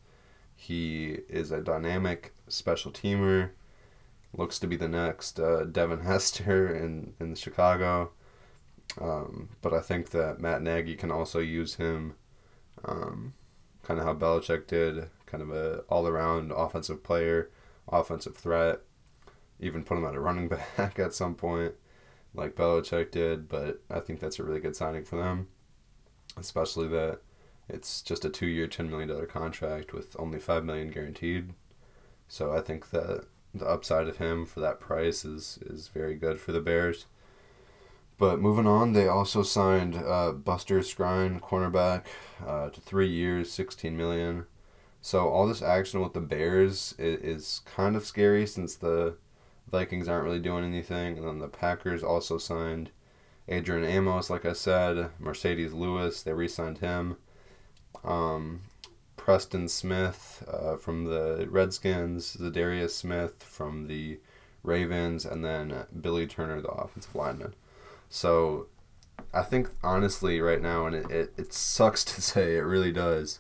[0.56, 3.52] He is a dynamic special teamer.
[4.38, 8.12] Looks to be the next uh, Devin Hester in in Chicago.
[9.00, 12.16] Um, but I think that Matt Nagy can also use him,
[12.84, 13.34] um,
[13.84, 17.50] kind of how Belichick did, kind of a all around offensive player,
[17.88, 18.82] offensive threat.
[19.60, 21.74] Even put him at a running back at some point,
[22.34, 23.48] like Belichick did.
[23.48, 25.48] But I think that's a really good signing for them,
[26.38, 27.22] especially that
[27.70, 31.54] it's just a two year, ten million dollar contract with only five million guaranteed.
[32.28, 33.26] So I think that
[33.60, 37.06] the upside of him for that price is is very good for the Bears.
[38.18, 42.06] But moving on, they also signed uh, Buster Skrine, cornerback,
[42.46, 44.46] uh, to three years, sixteen million.
[45.02, 49.18] So all this action with the Bears is, is kind of scary since the
[49.70, 52.92] Vikings aren't really doing anything, and then the Packers also signed
[53.48, 57.18] Adrian Amos, like I said, Marcedes Lewis, they re-signed him.
[58.04, 58.62] Um,
[59.26, 64.20] Preston Smith uh, from the Redskins, Za'Darius Smith from the
[64.62, 67.56] Ravens, and then Billy Turner, the offensive lineman.
[68.08, 68.68] So
[69.34, 73.40] I think honestly right now, and it, it, it sucks to say, it really does,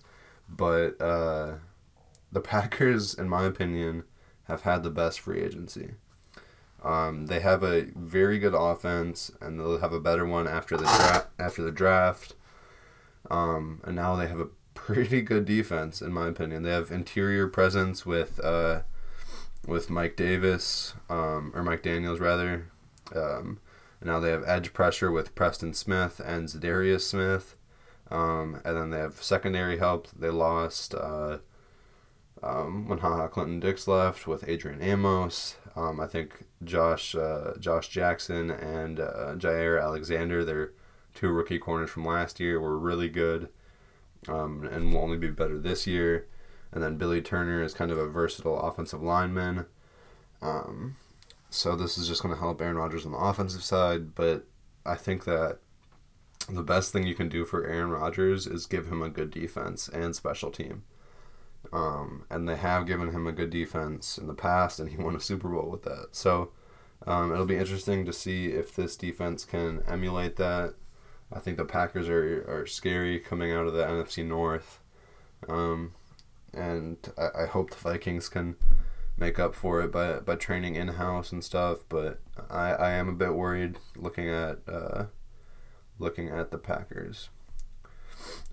[0.49, 1.57] but uh,
[2.31, 4.05] the Packers, in my opinion,
[4.45, 5.91] have had the best free agency.
[6.83, 10.85] Um, they have a very good offense, and they'll have a better one after the
[10.85, 11.27] draft.
[11.37, 12.33] After the draft,
[13.29, 14.47] um, and now they have a
[14.85, 16.61] pretty good defense, in my opinion.
[16.61, 18.81] They have interior presence with uh,
[19.65, 22.67] with Mike Davis, um, or Mike Daniels rather.
[23.15, 23.59] Um,
[24.03, 27.55] now they have edge pressure with Preston Smith and Za'Darius Smith.
[28.11, 30.07] Um, and then they have secondary help.
[30.11, 31.39] They lost uh,
[32.43, 35.57] um, when Ha Ha Clinton-Dix left with Adrian Amos.
[35.75, 40.73] Um, I think Josh uh, Josh Jackson and uh, Jaire Alexander, their
[41.15, 43.49] two rookie corners from last year, were really good
[44.27, 46.27] um, and will only be better this year.
[46.71, 49.65] and then Billy Turner is kind of a versatile offensive lineman.
[50.41, 50.97] Um,
[51.49, 54.45] so this is just going to help Aaron Rodgers on the offensive side, but
[54.85, 55.59] I think that
[56.49, 59.87] the best thing you can do for Aaron Rodgers is give him a good defense
[59.87, 60.83] and special team.
[61.73, 65.15] Um, and they have given him a good defense in the past, and he won
[65.15, 66.09] a Super Bowl with that.
[66.11, 66.51] So
[67.07, 70.75] um, it'll be interesting to see if this defense can emulate that.
[71.33, 74.79] I think the Packers are, are scary coming out of the NFC North.
[75.47, 75.93] Um,
[76.53, 78.55] and I, I hope the Vikings can
[79.17, 81.79] make up for it by, by training in house and stuff.
[81.89, 85.05] But I, I am a bit worried looking at uh,
[85.99, 87.29] looking at the Packers.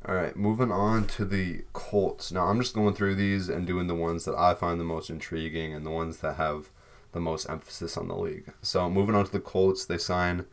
[0.06, 2.32] All right, moving on to the Colts.
[2.32, 5.08] Now I'm just going through these and doing the ones that I find the most
[5.08, 6.70] intriguing and the ones that have
[7.12, 8.52] the most emphasis on the league.
[8.62, 10.46] So moving on to the Colts, they sign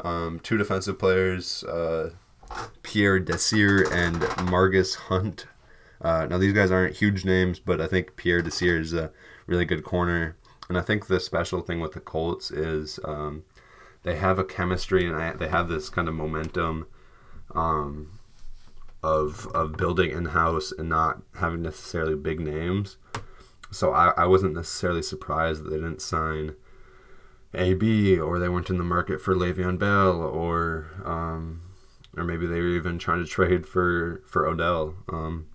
[0.00, 2.10] um, two defensive players, uh,
[2.82, 4.16] Pierre Desir and
[4.48, 5.46] Margus Hunt.
[6.00, 9.10] Uh, now these guys aren't huge names, but I think Pierre Desir is a
[9.46, 10.36] really good corner.
[10.68, 13.44] And I think the special thing with the Colts is um,
[14.02, 16.86] they have a chemistry and I, they have this kind of momentum
[17.54, 18.18] um,
[19.02, 22.96] of of building in house and not having necessarily big names.
[23.70, 26.54] So I, I wasn't necessarily surprised that they didn't sign
[27.54, 31.62] AB or they weren't in the market for Le'Veon Bell or um,
[32.16, 34.94] or maybe they were even trying to trade for for Odell.
[35.08, 35.46] Um,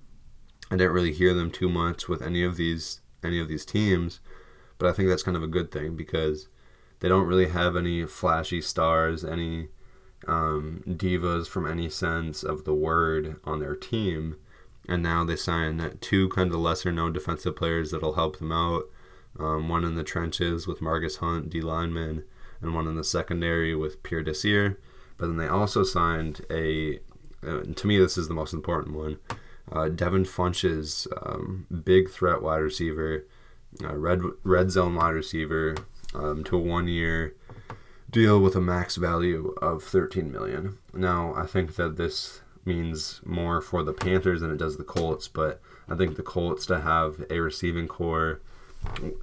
[0.69, 4.19] I didn't really hear them too much with any of these any of these teams,
[4.77, 6.47] but I think that's kind of a good thing because
[6.99, 9.69] they don't really have any flashy stars, any
[10.27, 14.38] um, divas from any sense of the word on their team.
[14.88, 18.84] And now they sign two kind of lesser known defensive players that'll help them out.
[19.39, 22.24] Um, one in the trenches with Margus Hunt, D lineman,
[22.62, 24.78] and one in the secondary with Pierre Desir.
[25.17, 27.00] But then they also signed a,
[27.46, 29.20] uh, to me, this is the most important one,
[29.72, 33.26] uh, Devin Funchess, um, big threat wide receiver,
[33.84, 35.76] uh, red red zone wide receiver,
[36.13, 37.36] um, to a one year
[38.12, 40.78] deal with a max value of 13 million.
[40.94, 45.28] Now, I think that this means more for the Panthers than it does the Colts,
[45.28, 48.41] but I think the Colts to have a receiving core.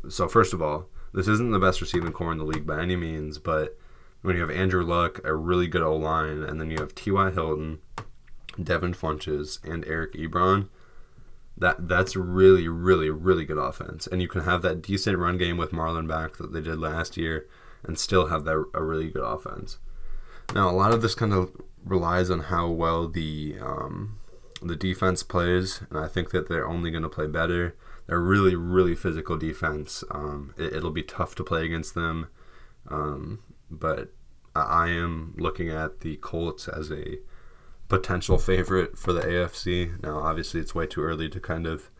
[0.09, 2.97] So first of all, this isn't the best receiving core in the league by any
[2.97, 3.77] means, but
[4.23, 7.31] when you have Andrew Luck, a really good O line, and then you have T.Y.
[7.31, 7.79] Hilton,
[8.63, 10.69] Devin Funchess, and Eric Ebron,
[11.57, 14.07] that that's really, really, really good offense.
[14.07, 17.17] And you can have that decent run game with Marlon Mack that they did last
[17.17, 17.47] year
[17.85, 19.79] and still have that a really good offense.
[20.55, 21.51] Now, a lot of this kind of
[21.85, 24.19] relies on how well the um,
[24.63, 27.77] the defense plays, and I think that they're only going to play better.
[28.09, 30.03] They're really, really physical defense.
[30.11, 32.29] Um, it, will be tough to play against them,
[32.89, 33.41] um,
[33.71, 34.13] but
[34.57, 37.19] I am looking at the Colts as a
[37.89, 40.03] potential favorite for the AFC.
[40.03, 41.91] Now, obviously, it's way too early to kind of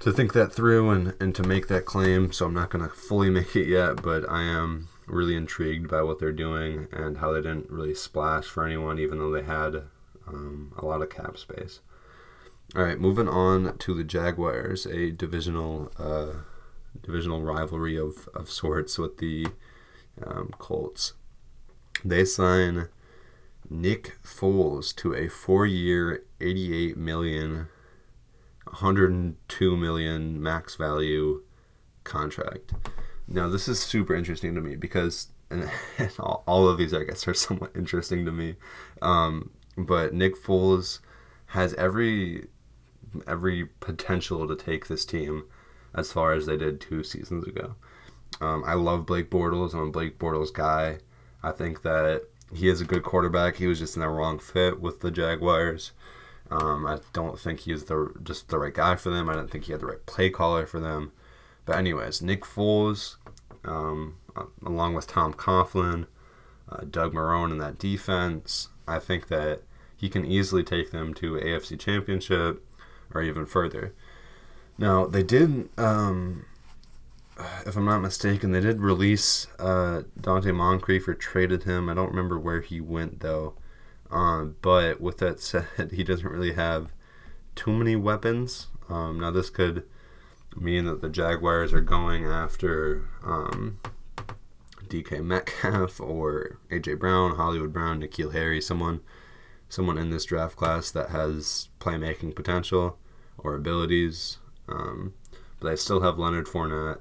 [0.00, 2.94] to think that through and, and to make that claim, so I'm not going to
[2.94, 7.32] fully make it yet, but I am really intrigued by what they're doing and how
[7.32, 9.84] they didn't really splash for anyone, even though they had
[10.26, 11.80] um, a lot of cap space.
[12.74, 16.40] All right, moving on to the Jaguars, a divisional uh,
[17.00, 19.46] divisional rivalry of, of sorts with the
[20.26, 21.14] um, Colts.
[22.04, 22.88] They sign
[23.70, 27.68] Nick Foles to a four-year, eighty-eight million
[28.66, 31.42] 102 million max value
[32.04, 32.72] contract.
[33.28, 35.70] Now, this is super interesting to me because, and,
[36.18, 38.56] all, all, of these, I guess, are somewhat interesting to me.
[39.02, 41.00] Um, but Nick Foles
[41.46, 42.48] has every
[43.26, 45.44] every potential to take this team
[45.94, 47.76] as far as they did two seasons ago.
[48.40, 49.74] Um, I love Blake Bortles.
[49.74, 50.98] I'm a Blake Bortles guy.
[51.42, 52.24] I think that
[52.54, 53.56] he is a good quarterback.
[53.56, 55.92] He was just in the wrong fit with the Jaguars.
[56.50, 59.28] Um, I don't think he's the just the right guy for them.
[59.28, 61.12] I don't think he had the right play caller for them.
[61.64, 63.16] But anyways, Nick Foles,
[63.64, 66.06] um, uh, along with Tom Coughlin,
[66.68, 69.62] uh, Doug Marrone in that defense, I think that
[69.96, 72.64] he can easily take them to AFC Championship
[73.14, 73.94] or even further.
[74.78, 76.44] Now they did, um,
[77.66, 81.88] if I'm not mistaken, they did release uh, Donte Moncrief or traded him.
[81.88, 83.54] I don't remember where he went though.
[84.10, 86.92] Um, but with that said, he doesn't really have
[87.54, 88.68] too many weapons.
[88.88, 89.84] Um, now, this could
[90.54, 93.78] mean that the Jaguars are going after um,
[94.86, 99.00] DK Metcalf or AJ Brown, Hollywood Brown, N'Keal Harry, someone,
[99.68, 102.98] someone in this draft class that has playmaking potential
[103.38, 104.38] or abilities.
[104.68, 105.14] Um,
[105.60, 107.00] but they still have Leonard Fournette.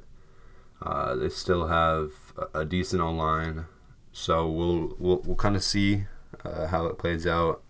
[0.82, 2.12] Uh, they still have
[2.54, 3.66] a, decent O line.
[4.12, 6.06] So we'll we'll, we'll kind of see
[6.44, 7.64] uh, how it plays out.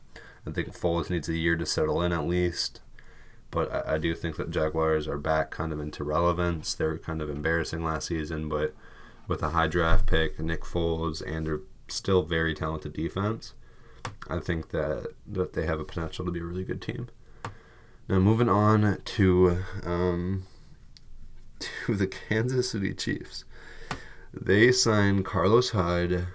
[0.48, 2.82] I think Foles needs a year to settle in at least.
[3.52, 6.74] But I, I do think that Jaguars are back kind of into relevance.
[6.74, 8.76] They were kind of embarrassing last season, but
[9.28, 13.54] with a high draft pick, Nick Foles, and a still very talented defense,
[14.30, 17.10] I think that, that they have a potential to be a really good team.
[18.08, 20.46] Now moving on to um,
[21.60, 23.46] to the Kansas City Chiefs.
[24.34, 26.28] They signed Carlos Hyde,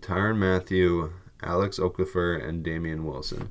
[0.00, 3.50] Tyrann Mathieu, Alex Okafor, and Damien Wilson.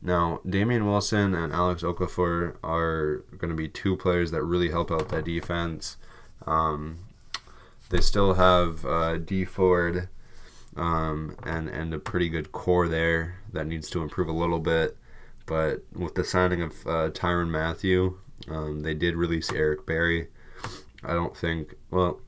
[0.00, 4.92] Now, Damien Wilson and Alex Okafor are going to be two players that really help
[4.92, 5.96] out that defense.
[6.46, 6.98] Um,
[7.90, 10.08] they still have uh, Dee Ford
[10.76, 14.96] um, and and a pretty good core there that needs to improve a little bit.
[15.46, 18.18] But with the signing of uh, Tyrann Mathieu,
[18.48, 20.28] um, they did release Eric Berry.
[21.04, 22.20] I don't think well,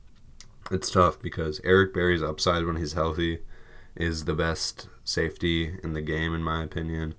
[0.71, 3.39] it's tough because Eric Berry's upside when he's healthy
[3.95, 7.15] is the best safety in the game in my opinion.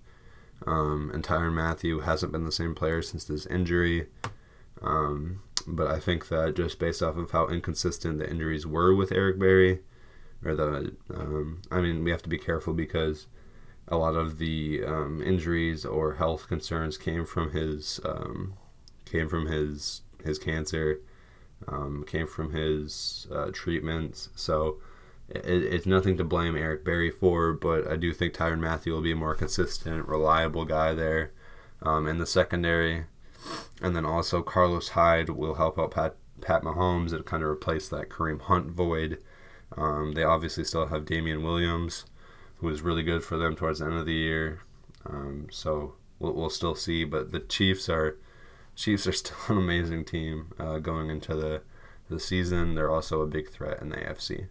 [0.66, 4.07] Um, and Tyrann Mathieu hasn't been the same player since this injury.
[4.83, 9.12] Um, but I think that just based off of how inconsistent the injuries were with
[9.12, 9.81] Eric Berry,
[10.45, 13.26] or the, um, I mean, we have to be careful because
[13.88, 18.55] a lot of the um, injuries or health concerns came from his um,
[19.05, 21.01] came from his his cancer,
[21.68, 24.28] um, came from his uh, treatments.
[24.36, 24.78] So
[25.28, 29.03] it, it's nothing to blame Eric Berry for, but I do think Tyrann Mathieu will
[29.03, 31.32] be a more consistent, reliable guy there
[31.82, 33.05] um, in the secondary.
[33.80, 37.88] And then also Carlos Hyde will help out Pat Pat Mahomes and kind of replace
[37.88, 39.18] that Kareem Hunt void.
[39.77, 42.05] Um, they obviously still have Damien Williams,
[42.59, 44.61] who was really good for them towards the end of the year.
[45.07, 48.16] Um, so we'll, we'll still see, but the Chiefs are
[48.77, 51.62] Chiefs are still an amazing team uh, going into the
[52.09, 52.75] the season.
[52.75, 54.49] They're also a big threat in the AFC.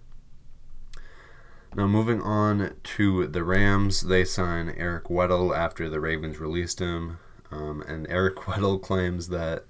[1.76, 7.20] Now moving on to the Rams, they sign Eric Weddle after the Ravens released him.
[7.52, 9.66] Um, and Eric Weddle claims that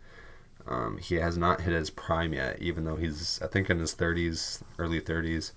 [0.69, 3.95] um, he has not hit his prime yet, even though he's, I think, in his
[3.95, 5.51] 30s, early 30s.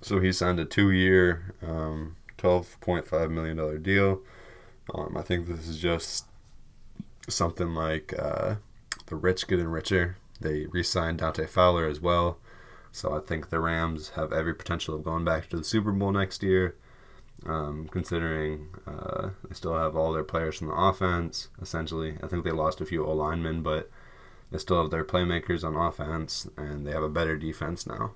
[0.00, 4.20] So he signed a two year, um, $12.5 million deal.
[4.94, 6.26] Um, I think this is just
[7.28, 8.56] something like uh,
[9.06, 10.16] the rich getting richer.
[10.40, 12.38] They re signed Dante Fowler as well.
[12.90, 16.12] So I think the Rams have every potential of going back to the Super Bowl
[16.12, 16.74] next year
[17.46, 21.48] um, considering uh, they still have all their players from the offense.
[21.60, 23.90] Essentially, I think they lost a few O linemen, but
[24.52, 28.12] they still have their playmakers on offense, and they have a better defense now.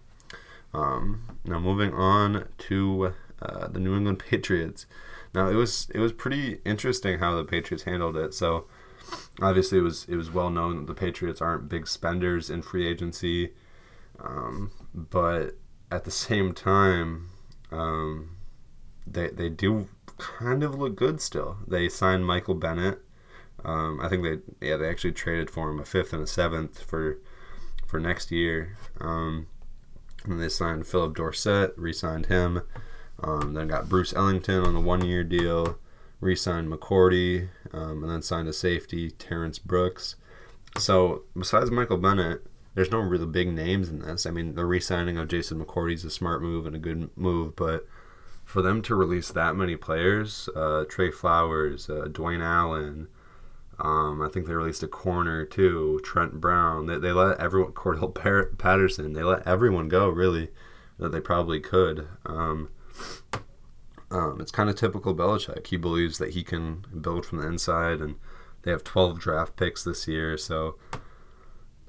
[0.74, 4.86] Um, now moving on to uh, the New England Patriots.
[5.34, 8.34] Now it was it was pretty interesting how the Patriots handled it.
[8.34, 8.66] So
[9.40, 12.86] obviously it was it was well known that the Patriots aren't big spenders in free
[12.86, 13.52] agency,
[14.20, 15.56] um, but
[15.90, 17.30] at the same time.
[17.72, 18.36] Um,
[19.06, 21.58] they they do kind of look good still.
[21.66, 23.00] They signed Michael Bennett.
[23.66, 26.80] Um, I think they yeah they actually traded for him a fifth and a seventh
[26.82, 27.18] for
[27.86, 28.76] for next year.
[29.00, 29.48] Um,
[30.24, 32.62] and they signed Phillip Dorsett, re-signed him.
[33.22, 35.78] Um, then got Bruce Ellington on the one-year deal,
[36.20, 40.16] re-signed McCourty, um, and then signed a safety Terrence Brooks.
[40.78, 42.44] So besides Michael Bennett,
[42.74, 44.26] there's no really big names in this.
[44.26, 47.56] I mean, the re-signing of Jason McCourty is a smart move and a good move,
[47.56, 47.86] but
[48.44, 53.08] for them to release that many players, uh, Trey Flowers, uh, Dwayne Allen,
[53.78, 56.86] um, I think they released a corner too, Trent Brown.
[56.86, 60.48] They, they let everyone, Cordarrelle Patterson, they let everyone go really
[60.98, 62.08] that they probably could.
[62.24, 62.70] Um,
[64.10, 65.66] um, it's kind of typical Belichick.
[65.66, 68.16] He believes that he can build from the inside, and
[68.62, 70.38] they have 12 draft picks this year.
[70.38, 70.76] So,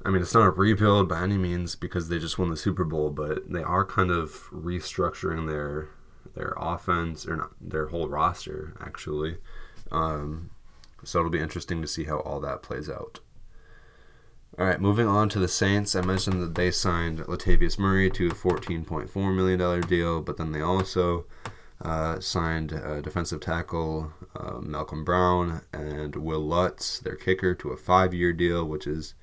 [0.03, 2.83] I mean, it's not a rebuild by any means because they just won the Super
[2.83, 5.89] Bowl, but they are kind of restructuring their
[6.35, 9.37] their offense or not their whole roster actually.
[9.91, 10.51] Um,
[11.07, 13.19] so it'll be interesting to see how all that plays out.
[14.57, 15.95] All right, moving on to the Saints.
[15.95, 20.61] I mentioned that they signed Latavius Murray to a $14.4 million deal, but then they
[20.61, 21.25] also
[21.81, 27.77] uh, signed uh, defensive tackle uh, Malcom Brown and Will Lutz, their kicker, to a
[27.77, 29.13] five year deal, which is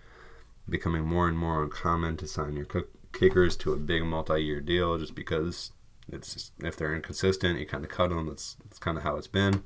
[0.68, 2.66] becoming more and more uncommon to sign your
[3.12, 5.72] kickers to a big multi year deal just because
[6.08, 8.26] it's just, if they're inconsistent, you kind of cut them.
[8.26, 9.64] That's that's kind of how it's been.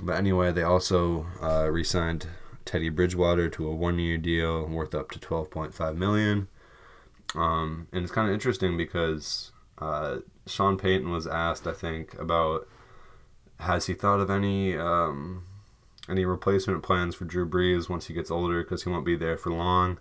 [0.00, 2.26] But anyway, they also uh, re-signed
[2.64, 6.48] Teddy Bridgewater to a one-year deal worth up to twelve point five million.
[7.34, 12.68] Um, and it's kind of interesting because uh, Sean Payton was asked, I think, about
[13.60, 15.44] has he thought of any um,
[16.08, 19.36] any replacement plans for Drew Brees once he gets older because he won't be there
[19.36, 19.98] for long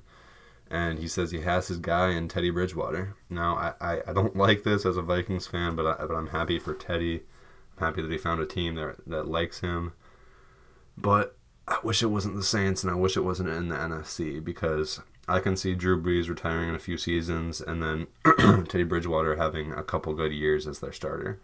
[0.70, 3.16] and he says he has his guy in Teddy Bridgewater.
[3.30, 6.28] Now, I, I, I don't like this as a Vikings fan, but, I, but I'm
[6.28, 7.22] happy for Teddy.
[7.78, 9.94] Happy that he found a team that, that likes him.
[10.98, 14.44] But I wish it wasn't the Saints, and I wish it wasn't in the NFC
[14.44, 18.08] because I can see Drew Brees retiring in a few seasons, and then
[18.68, 21.40] Teddy Bridgewater having a couple good years as their starter.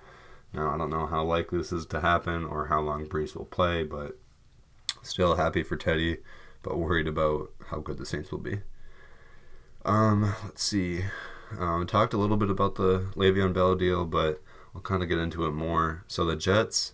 [0.54, 3.46] Now I don't know how likely this is to happen or how long Brees will
[3.46, 4.18] play, but
[5.02, 6.18] still happy for Teddy,
[6.62, 8.60] but worried about how good the Saints will be.
[9.84, 11.06] Um, let's see.
[11.58, 14.42] Um, talked a little bit about the Le'Veon Bell deal, but
[14.76, 16.04] I'll kind of get into it more.
[16.08, 16.94] So the Jets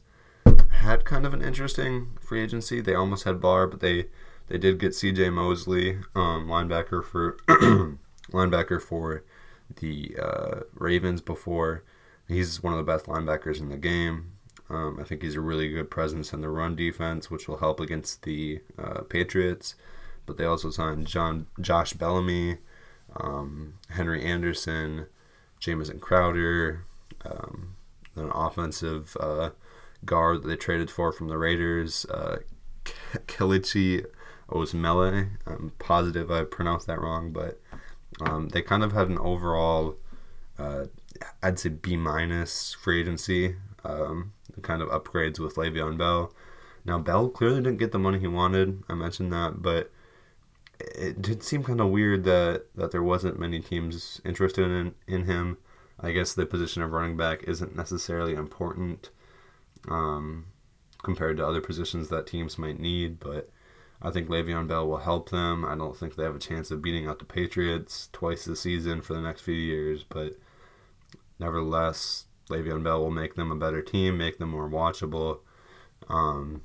[0.71, 2.81] had kind of an interesting free agency.
[2.81, 4.07] They almost had Barr, but they
[4.47, 5.29] they did get C.J.
[5.31, 7.37] Mosley, um, linebacker for
[8.31, 9.23] linebacker for
[9.79, 11.83] the uh, Ravens before.
[12.27, 14.31] He's one of the best linebackers in the game.
[14.69, 17.79] Um, I think he's a really good presence in the run defense, which will help
[17.79, 19.75] against the uh, Patriots.
[20.25, 22.57] But they also signed John Josh Bellamy,
[23.15, 25.07] um, Henry Anderson,
[25.59, 26.85] Jamison Crowder,
[27.29, 27.75] um,
[28.15, 29.51] an offensive uh,
[30.05, 32.37] guard that they traded for from the Raiders, uh,
[33.27, 34.05] Kelechi
[34.49, 35.29] Osemele.
[35.45, 37.59] I'm positive I pronounced that wrong, but
[38.21, 39.97] um, they kind of had an overall,
[40.57, 40.85] uh,
[41.43, 43.55] I'd say B minus free agency.
[43.83, 46.33] Um, kind of upgrades with Le'Veon Bell.
[46.85, 48.83] Now Bell clearly didn't get the money he wanted.
[48.89, 49.91] I mentioned that, but
[50.79, 55.25] it did seem kind of weird that, that there wasn't many teams interested in, in
[55.25, 55.57] him.
[55.99, 59.09] I guess the position of running back isn't necessarily important
[59.87, 60.47] um,
[61.03, 63.49] compared to other positions that teams might need, but
[64.01, 65.65] I think Le'Veon Bell will help them.
[65.65, 69.01] I don't think they have a chance of beating out the Patriots twice this season
[69.01, 70.37] for the next few years, but
[71.39, 75.39] nevertheless, Le'Veon Bell will make them a better team, make them more watchable,
[76.09, 76.61] um,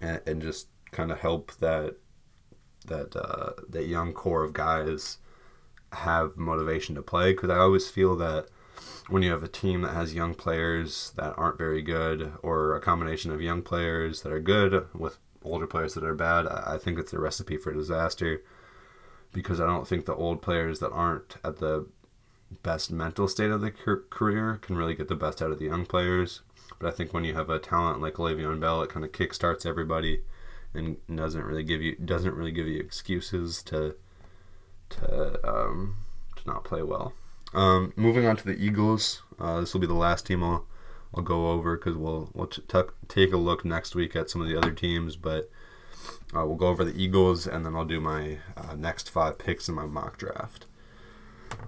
[0.00, 1.96] and, and just kind of help that
[2.86, 5.18] that uh, that young core of guys
[5.92, 7.32] have motivation to play.
[7.32, 8.46] Because I always feel that
[9.08, 12.80] when you have a team that has young players that aren't very good, or a
[12.80, 16.98] combination of young players that are good with older players that are bad, I think
[16.98, 18.42] it's a recipe for disaster.
[19.32, 21.86] Because I don't think the old players that aren't at the
[22.62, 25.84] best mental state of the career can really get the best out of the young
[25.84, 26.42] players.
[26.78, 29.66] But I think when you have a talent like Le'Veon Bell, it kind of kickstarts
[29.66, 30.22] everybody
[30.74, 33.96] and doesn't really give you doesn't really give you excuses to
[34.90, 35.96] to um,
[36.36, 37.12] to not play well.
[37.54, 40.66] Um, moving on to the Eagles, uh, this will be the last team I'll
[41.14, 44.42] I'll go over because we'll we'll t- t- take a look next week at some
[44.42, 45.50] of the other teams, but
[46.34, 49.68] uh, we'll go over the Eagles and then I'll do my uh, next five picks
[49.68, 50.66] in my mock draft.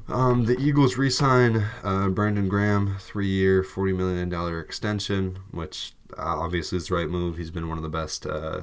[0.09, 6.77] Um, the Eagles re-sign uh, Brandon Graham, three-year, forty million dollar extension, which uh, obviously
[6.77, 7.37] is the right move.
[7.37, 8.63] He's been one of the best uh,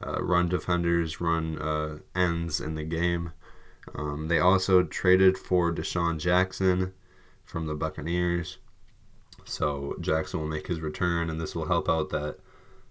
[0.00, 3.32] uh run defenders, run uh, ends in the game.
[3.94, 6.92] Um, they also traded for DeSean Jackson
[7.44, 8.58] from the Buccaneers,
[9.44, 12.38] so Jackson will make his return, and this will help out that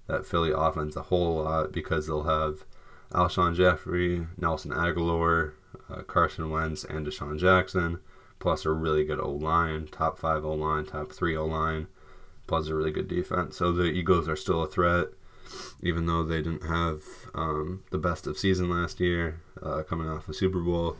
[0.07, 2.63] that Philly offense a whole lot because they'll have
[3.11, 5.53] Alshon Jeffery, Nelson Agholor,
[5.89, 7.99] uh, Carson Wentz, and DeSean Jackson,
[8.39, 11.87] plus a really good O line, top five O line, top three O line,
[12.47, 13.57] plus a really good defense.
[13.57, 15.07] So the Eagles are still a threat,
[15.81, 17.03] even though they didn't have
[17.35, 20.97] um, the best of season last year, uh, coming off a Super Bowl.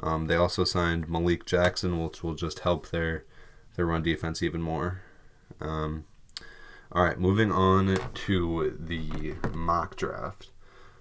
[0.00, 3.24] Um, they also signed Malik Jackson, which will just help their
[3.76, 5.02] their run defense even more.
[5.60, 6.04] Um,
[6.92, 10.50] all right, moving on to the mock draft.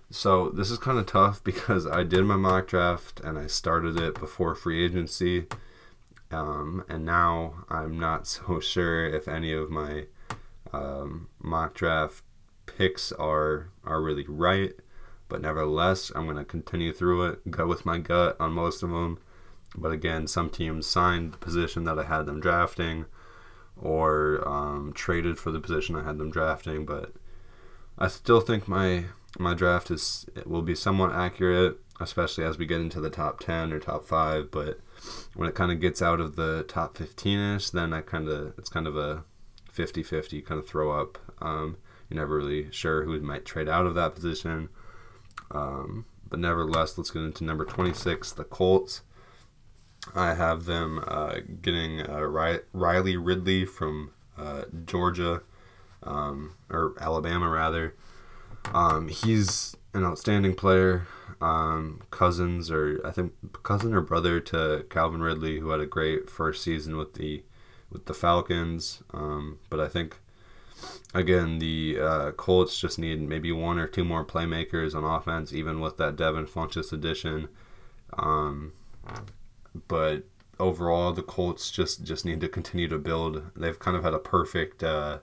[0.09, 3.99] So this is kind of tough because I did my mock draft and I started
[3.99, 5.45] it before free agency,
[6.31, 10.05] um, and now I'm not so sure if any of my
[10.71, 12.23] um, mock draft
[12.65, 14.73] picks are are really right.
[15.29, 18.89] But nevertheless, I'm going to continue through it, go with my gut on most of
[18.89, 19.19] them.
[19.75, 23.05] But again, some teams signed the position that I had them drafting,
[23.75, 26.85] or um, traded for the position I had them drafting.
[26.85, 27.13] But
[27.97, 29.05] I still think my
[29.39, 33.39] my draft is it will be somewhat accurate, especially as we get into the top
[33.39, 34.51] ten or top five.
[34.51, 34.79] But
[35.33, 38.53] when it kind of gets out of the top fifteen ish, then I kind of
[38.59, 39.23] it's kind of a
[39.75, 41.17] 50-50 kind of throw up.
[41.41, 41.77] Um,
[42.13, 44.69] you're never really sure who might trade out of that position.
[45.51, 49.01] Um, but nevertheless, let's get into number 26, the Colts.
[50.15, 55.41] I have them uh, getting uh, Riley Ridley from uh, Georgia,
[56.03, 57.95] um, or Alabama rather.
[58.73, 61.07] Um, he's an outstanding player.
[61.41, 63.33] Um, cousins or I think
[63.63, 67.43] cousin or brother to Calvin Ridley, who had a great first season with the
[67.89, 69.03] with the Falcons.
[69.13, 70.19] Um, but I think
[71.13, 75.79] again the uh, Colts just need maybe one or two more playmakers on offense, even
[75.79, 77.49] with that Devin Funchess addition.
[78.17, 78.73] Um,
[79.87, 80.23] but
[80.59, 83.43] overall, the Colts just just need to continue to build.
[83.55, 85.19] They've kind of had a perfect uh,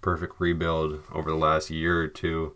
[0.00, 2.54] perfect rebuild over the last year or two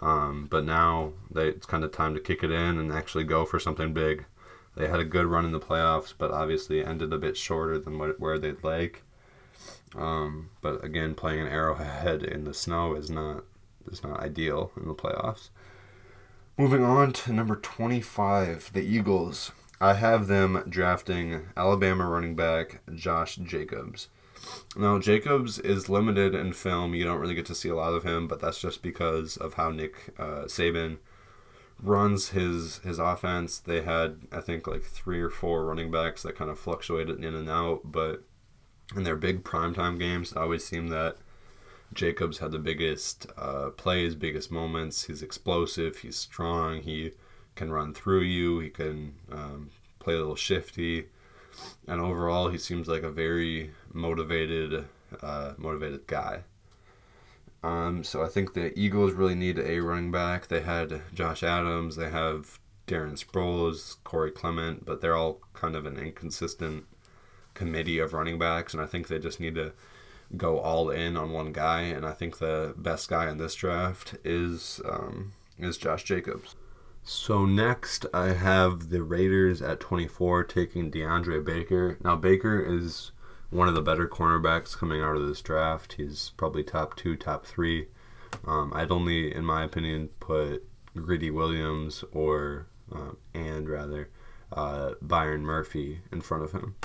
[0.00, 3.44] Um, but now they, it's kind of time to kick it in and actually go
[3.44, 4.26] for something big.
[4.76, 7.98] They had a good run in the playoffs, but obviously ended a bit shorter than
[7.98, 9.02] what, where they'd like.
[9.94, 13.44] Um, but again, playing an Arrowhead in the snow is not
[13.90, 15.50] is not ideal in the playoffs.
[16.58, 19.52] Moving on to number 25, the Eagles.
[19.80, 24.08] I have them drafting Alabama running back Josh Jacobs.
[24.76, 26.94] Now, Jacobs is limited in film.
[26.94, 29.54] You don't really get to see a lot of him, but that's just because of
[29.54, 30.98] how Nick uh, Saban
[31.82, 33.58] runs his his offense.
[33.58, 37.34] They had, I think, like three or four running backs that kind of fluctuated in
[37.34, 38.22] and out, but
[38.94, 41.16] in their big primetime games, it always seemed that
[41.92, 45.04] Jacobs had the biggest uh, plays, biggest moments.
[45.04, 45.98] He's explosive.
[45.98, 46.82] He's strong.
[46.82, 47.12] He
[47.54, 48.60] can run through you.
[48.60, 51.06] He can um, play a little shifty,
[51.86, 54.86] and overall, he seems like a very motivated,
[55.22, 56.42] uh, motivated guy.
[57.62, 60.48] Um, so I think the Eagles really need a running back.
[60.48, 61.96] They had Josh Adams.
[61.96, 66.84] They have Darren Sproles, Corey Clement, but they're all kind of an inconsistent
[67.56, 69.72] committee of running backs, and I think they just need to
[70.36, 71.80] go all in on one guy.
[71.82, 76.54] And I think the best guy in this draft is um, is Josh Jacobs.
[77.02, 81.98] So next, I have the Raiders at 24 taking DeAndre Baker.
[82.02, 83.12] Now Baker is
[83.50, 85.94] one of the better cornerbacks coming out of this draft.
[85.94, 87.86] He's probably top two, top three.
[88.44, 90.64] Um, I'd only, in my opinion, put
[90.96, 94.10] Greedy Williams or uh, and rather
[94.52, 96.76] uh, Byron Murphy in front of him.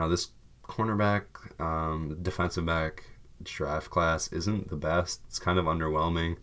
[0.00, 0.28] Now this
[0.64, 1.24] cornerback,
[1.60, 3.04] um, defensive back
[3.42, 5.20] draft class isn't the best.
[5.26, 6.38] It's kind of underwhelming.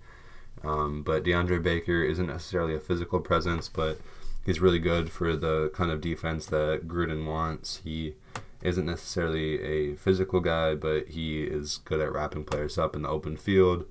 [0.63, 3.99] Um, but DeAndre Baker isn't necessarily a physical presence, but
[4.45, 7.81] he's really good for the kind of defense that Gruden wants.
[7.83, 8.13] He
[8.61, 13.09] isn't necessarily a physical guy, but he is good at wrapping players up in the
[13.09, 13.87] open field.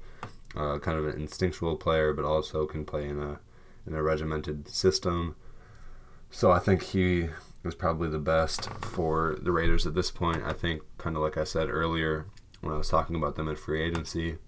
[0.54, 3.40] Uh, kind of an instinctual player, but also can play in a
[3.84, 5.34] in a regimented system.
[6.30, 7.30] So I think he
[7.66, 10.42] is probably the best for the Raiders at this point.
[10.44, 12.26] I think, kind of like I said earlier
[12.60, 14.38] when I was talking about them in free agency,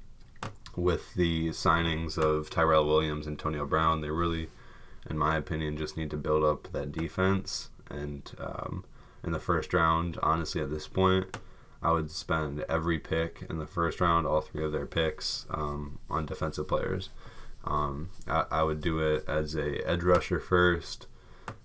[0.76, 4.48] with the signings of Tyrell Williams and Antonio Brown, they really,
[5.08, 7.70] in my opinion, just need to build up that defense.
[7.90, 8.84] And um,
[9.24, 11.36] in the first round, honestly, at this point,
[11.82, 15.98] I would spend every pick in the first round, all three of their picks, um,
[16.10, 17.10] on defensive players.
[17.64, 21.06] Um, I, I, would do it as a edge rusher first,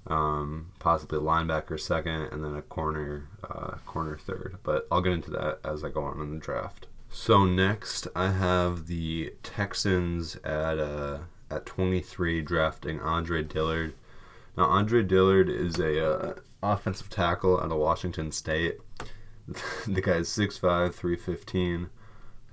[0.07, 4.57] um, possibly linebacker second, and then a corner uh, corner third.
[4.63, 6.87] But I'll get into that as I go on in the draft.
[7.09, 13.93] So next, I have the Texans at uh, at 23 drafting Andre Dillard.
[14.57, 18.79] Now Andre Dillard is a uh, offensive tackle out of Washington State.
[19.87, 21.89] the guy is 6'5", 315,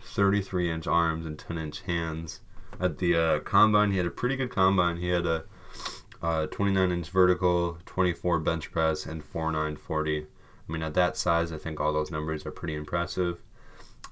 [0.01, 2.41] 33 inch arms and 10 inch hands.
[2.79, 4.99] At the uh, combine, he had a pretty good combine.
[4.99, 5.45] He had a
[6.23, 10.27] uh, 29 inch vertical, 24 bench press, and 4'940.
[10.69, 13.41] I mean, at that size, I think all those numbers are pretty impressive.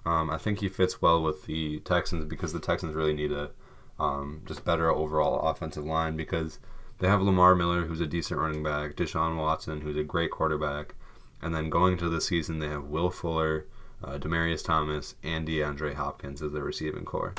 [0.04, 3.50] Um, I think he fits well with the Texans because the Texans really need a
[3.98, 6.58] um, just better overall offensive line because
[6.98, 10.94] they have Lamar Miller, who's a decent running back, Deshaun Watson, who's a great quarterback,
[11.42, 13.66] and then going into the season, they have Will Fuller,
[14.02, 17.34] uh, Demaryius Thomas, and DeAndre Hopkins as their receiving core.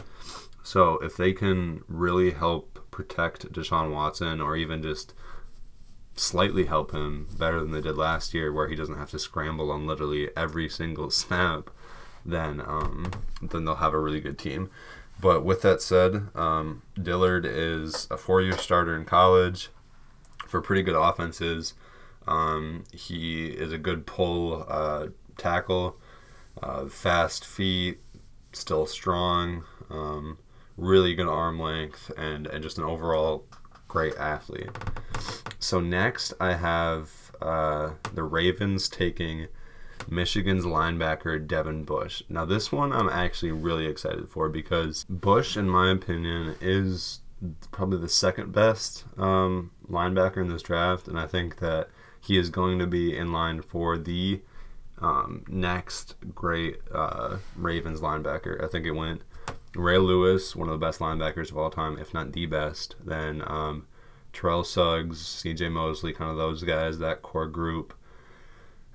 [0.63, 5.13] So if they can really help protect Deshaun Watson, or even just
[6.15, 9.71] slightly help him better than they did last year, where he doesn't have to scramble
[9.71, 11.69] on literally every single snap,
[12.25, 14.69] then um, then they'll have a really good team.
[15.21, 19.69] But with that said, um, Dillard is a four-year starter in college
[20.47, 21.73] for pretty good offenses.
[22.27, 25.97] Um, he is a good pull uh, tackle,
[26.61, 27.99] uh, fast feet,
[28.51, 30.37] still strong, um,
[30.79, 33.45] really good arm length, and, and just an overall
[33.87, 34.69] great athlete.
[35.59, 39.47] So next, I have uh, the Ravens taking
[40.07, 42.23] Michigan's linebacker Devin Bush.
[42.29, 47.19] Now, this one I'm actually really excited for because Bush, in my opinion, is
[47.71, 51.89] probably the second best um, linebacker in this draft, and I think that
[52.21, 54.41] he is going to be in line for the
[54.99, 58.63] um, next great uh, Ravens linebacker.
[58.63, 59.23] I think it went
[59.75, 62.95] Ray Lewis, one of the best linebackers of all time, if not the best.
[63.03, 63.87] Then um,
[64.33, 65.69] Terrell Suggs, C.J.
[65.69, 67.93] Mosley, kind of those guys, that core group.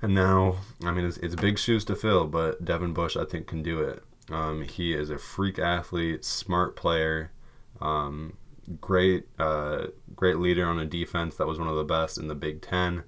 [0.01, 3.47] And now, I mean, it's, it's big shoes to fill, but Devin Bush, I think,
[3.47, 4.03] can do it.
[4.29, 7.31] Um, he is a freak athlete, smart player,
[7.79, 8.37] um,
[8.81, 12.35] great, uh, great leader on a defense that was one of the best in the
[12.35, 13.03] Big Ten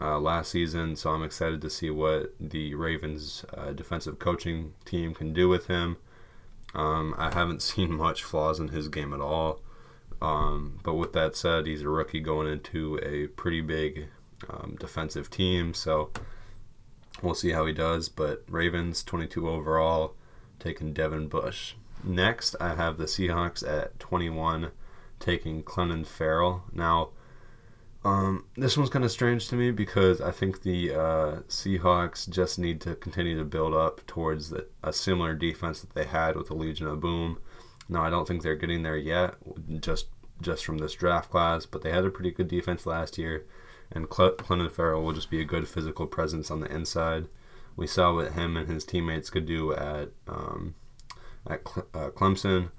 [0.00, 0.96] uh, last season.
[0.96, 5.68] So I'm excited to see what the Ravens uh, defensive coaching team can do with
[5.68, 5.96] him.
[6.74, 9.60] Um, I haven't seen much flaws in his game at all.
[10.20, 14.08] Um, but with that said, he's a rookie going into a pretty big
[14.48, 16.10] um, defensive team, so
[17.22, 18.08] we'll see how he does.
[18.08, 20.14] But Ravens 22 overall,
[20.58, 21.74] taking Devin Bush.
[22.02, 24.70] Next, I have the Seahawks at 21,
[25.20, 26.64] taking Clelin Ferrell.
[26.72, 27.10] Now,
[28.04, 32.58] um, this one's kind of strange to me because I think the uh, Seahawks just
[32.58, 36.48] need to continue to build up towards the, a similar defense that they had with
[36.48, 37.38] the Legion of Boom.
[37.88, 39.34] Now, I don't think they're getting there yet,
[39.80, 40.08] just
[40.40, 43.46] just from this draft class, but they had a pretty good defense last year,
[43.90, 47.28] and Clelin Ferrell will just be a good physical presence on the inside.
[47.76, 50.74] We saw what him and his teammates could do at um,
[51.46, 51.60] at
[51.94, 52.70] uh, Clemson.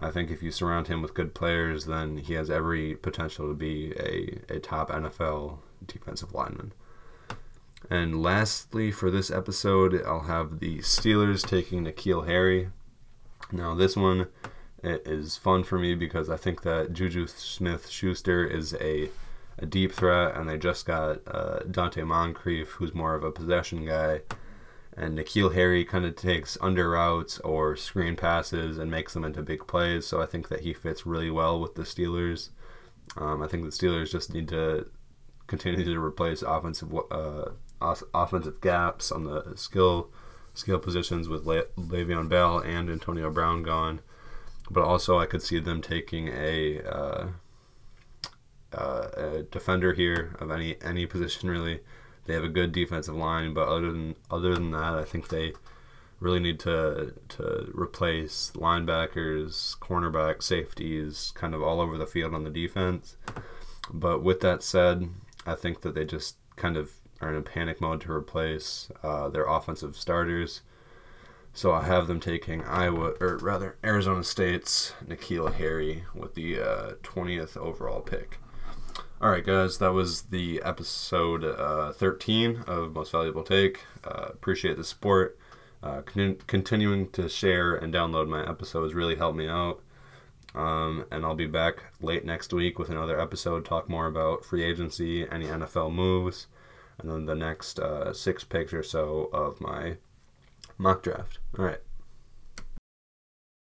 [0.00, 3.54] I think if you surround him with good players, then he has every potential to
[3.54, 6.72] be a, a top NFL defensive lineman.
[7.90, 12.70] And lastly, for this episode, I'll have the Steelers taking N'Keal Harry.
[13.50, 14.28] Now, this one
[14.82, 19.10] is fun for me because I think that Juju Smith Schuster is a,
[19.58, 23.84] a deep threat, and they just got uh, Donte Moncrief, who's more of a possession
[23.84, 24.20] guy
[24.98, 29.42] and N'Keal Harry kind of takes under routes or screen passes and makes them into
[29.42, 30.06] big plays.
[30.06, 32.48] So I think that he fits really well with the Steelers.
[33.16, 34.90] Um, I think the Steelers just need to
[35.46, 40.10] continue to replace offensive uh, offensive gaps on the skill
[40.52, 44.00] skill positions with Le- Le'Veon Bell and Antonio Brown gone.
[44.68, 47.28] But also, I could see them taking a, uh,
[48.72, 51.80] uh, a defender here of any any position really
[52.28, 55.54] they have a good defensive line, but other than other than that, I think they
[56.20, 62.44] really need to to replace linebackers, cornerback, safeties, kind of all over the field on
[62.44, 63.16] the defense.
[63.90, 65.08] But with that said,
[65.46, 69.28] I think that they just kind of are in a panic mode to replace uh,
[69.28, 70.60] their offensive starters.
[71.54, 76.92] So I have them taking Iowa, or rather Arizona State's N'Keal Harry with the uh,
[77.02, 78.38] 20th overall pick.
[79.20, 83.80] All right, guys, that was the episode uh, 13 of Most Valuable Take.
[84.04, 85.36] Uh, appreciate the support.
[85.82, 89.82] Uh, con- continuing to share and download my episodes really help me out.
[90.54, 94.62] Um, and I'll be back late next week with another episode, talk more about free
[94.62, 96.46] agency, any NFL moves,
[97.00, 99.96] and then the next uh, six picks or so of my
[100.78, 101.40] mock draft.
[101.58, 101.80] All right.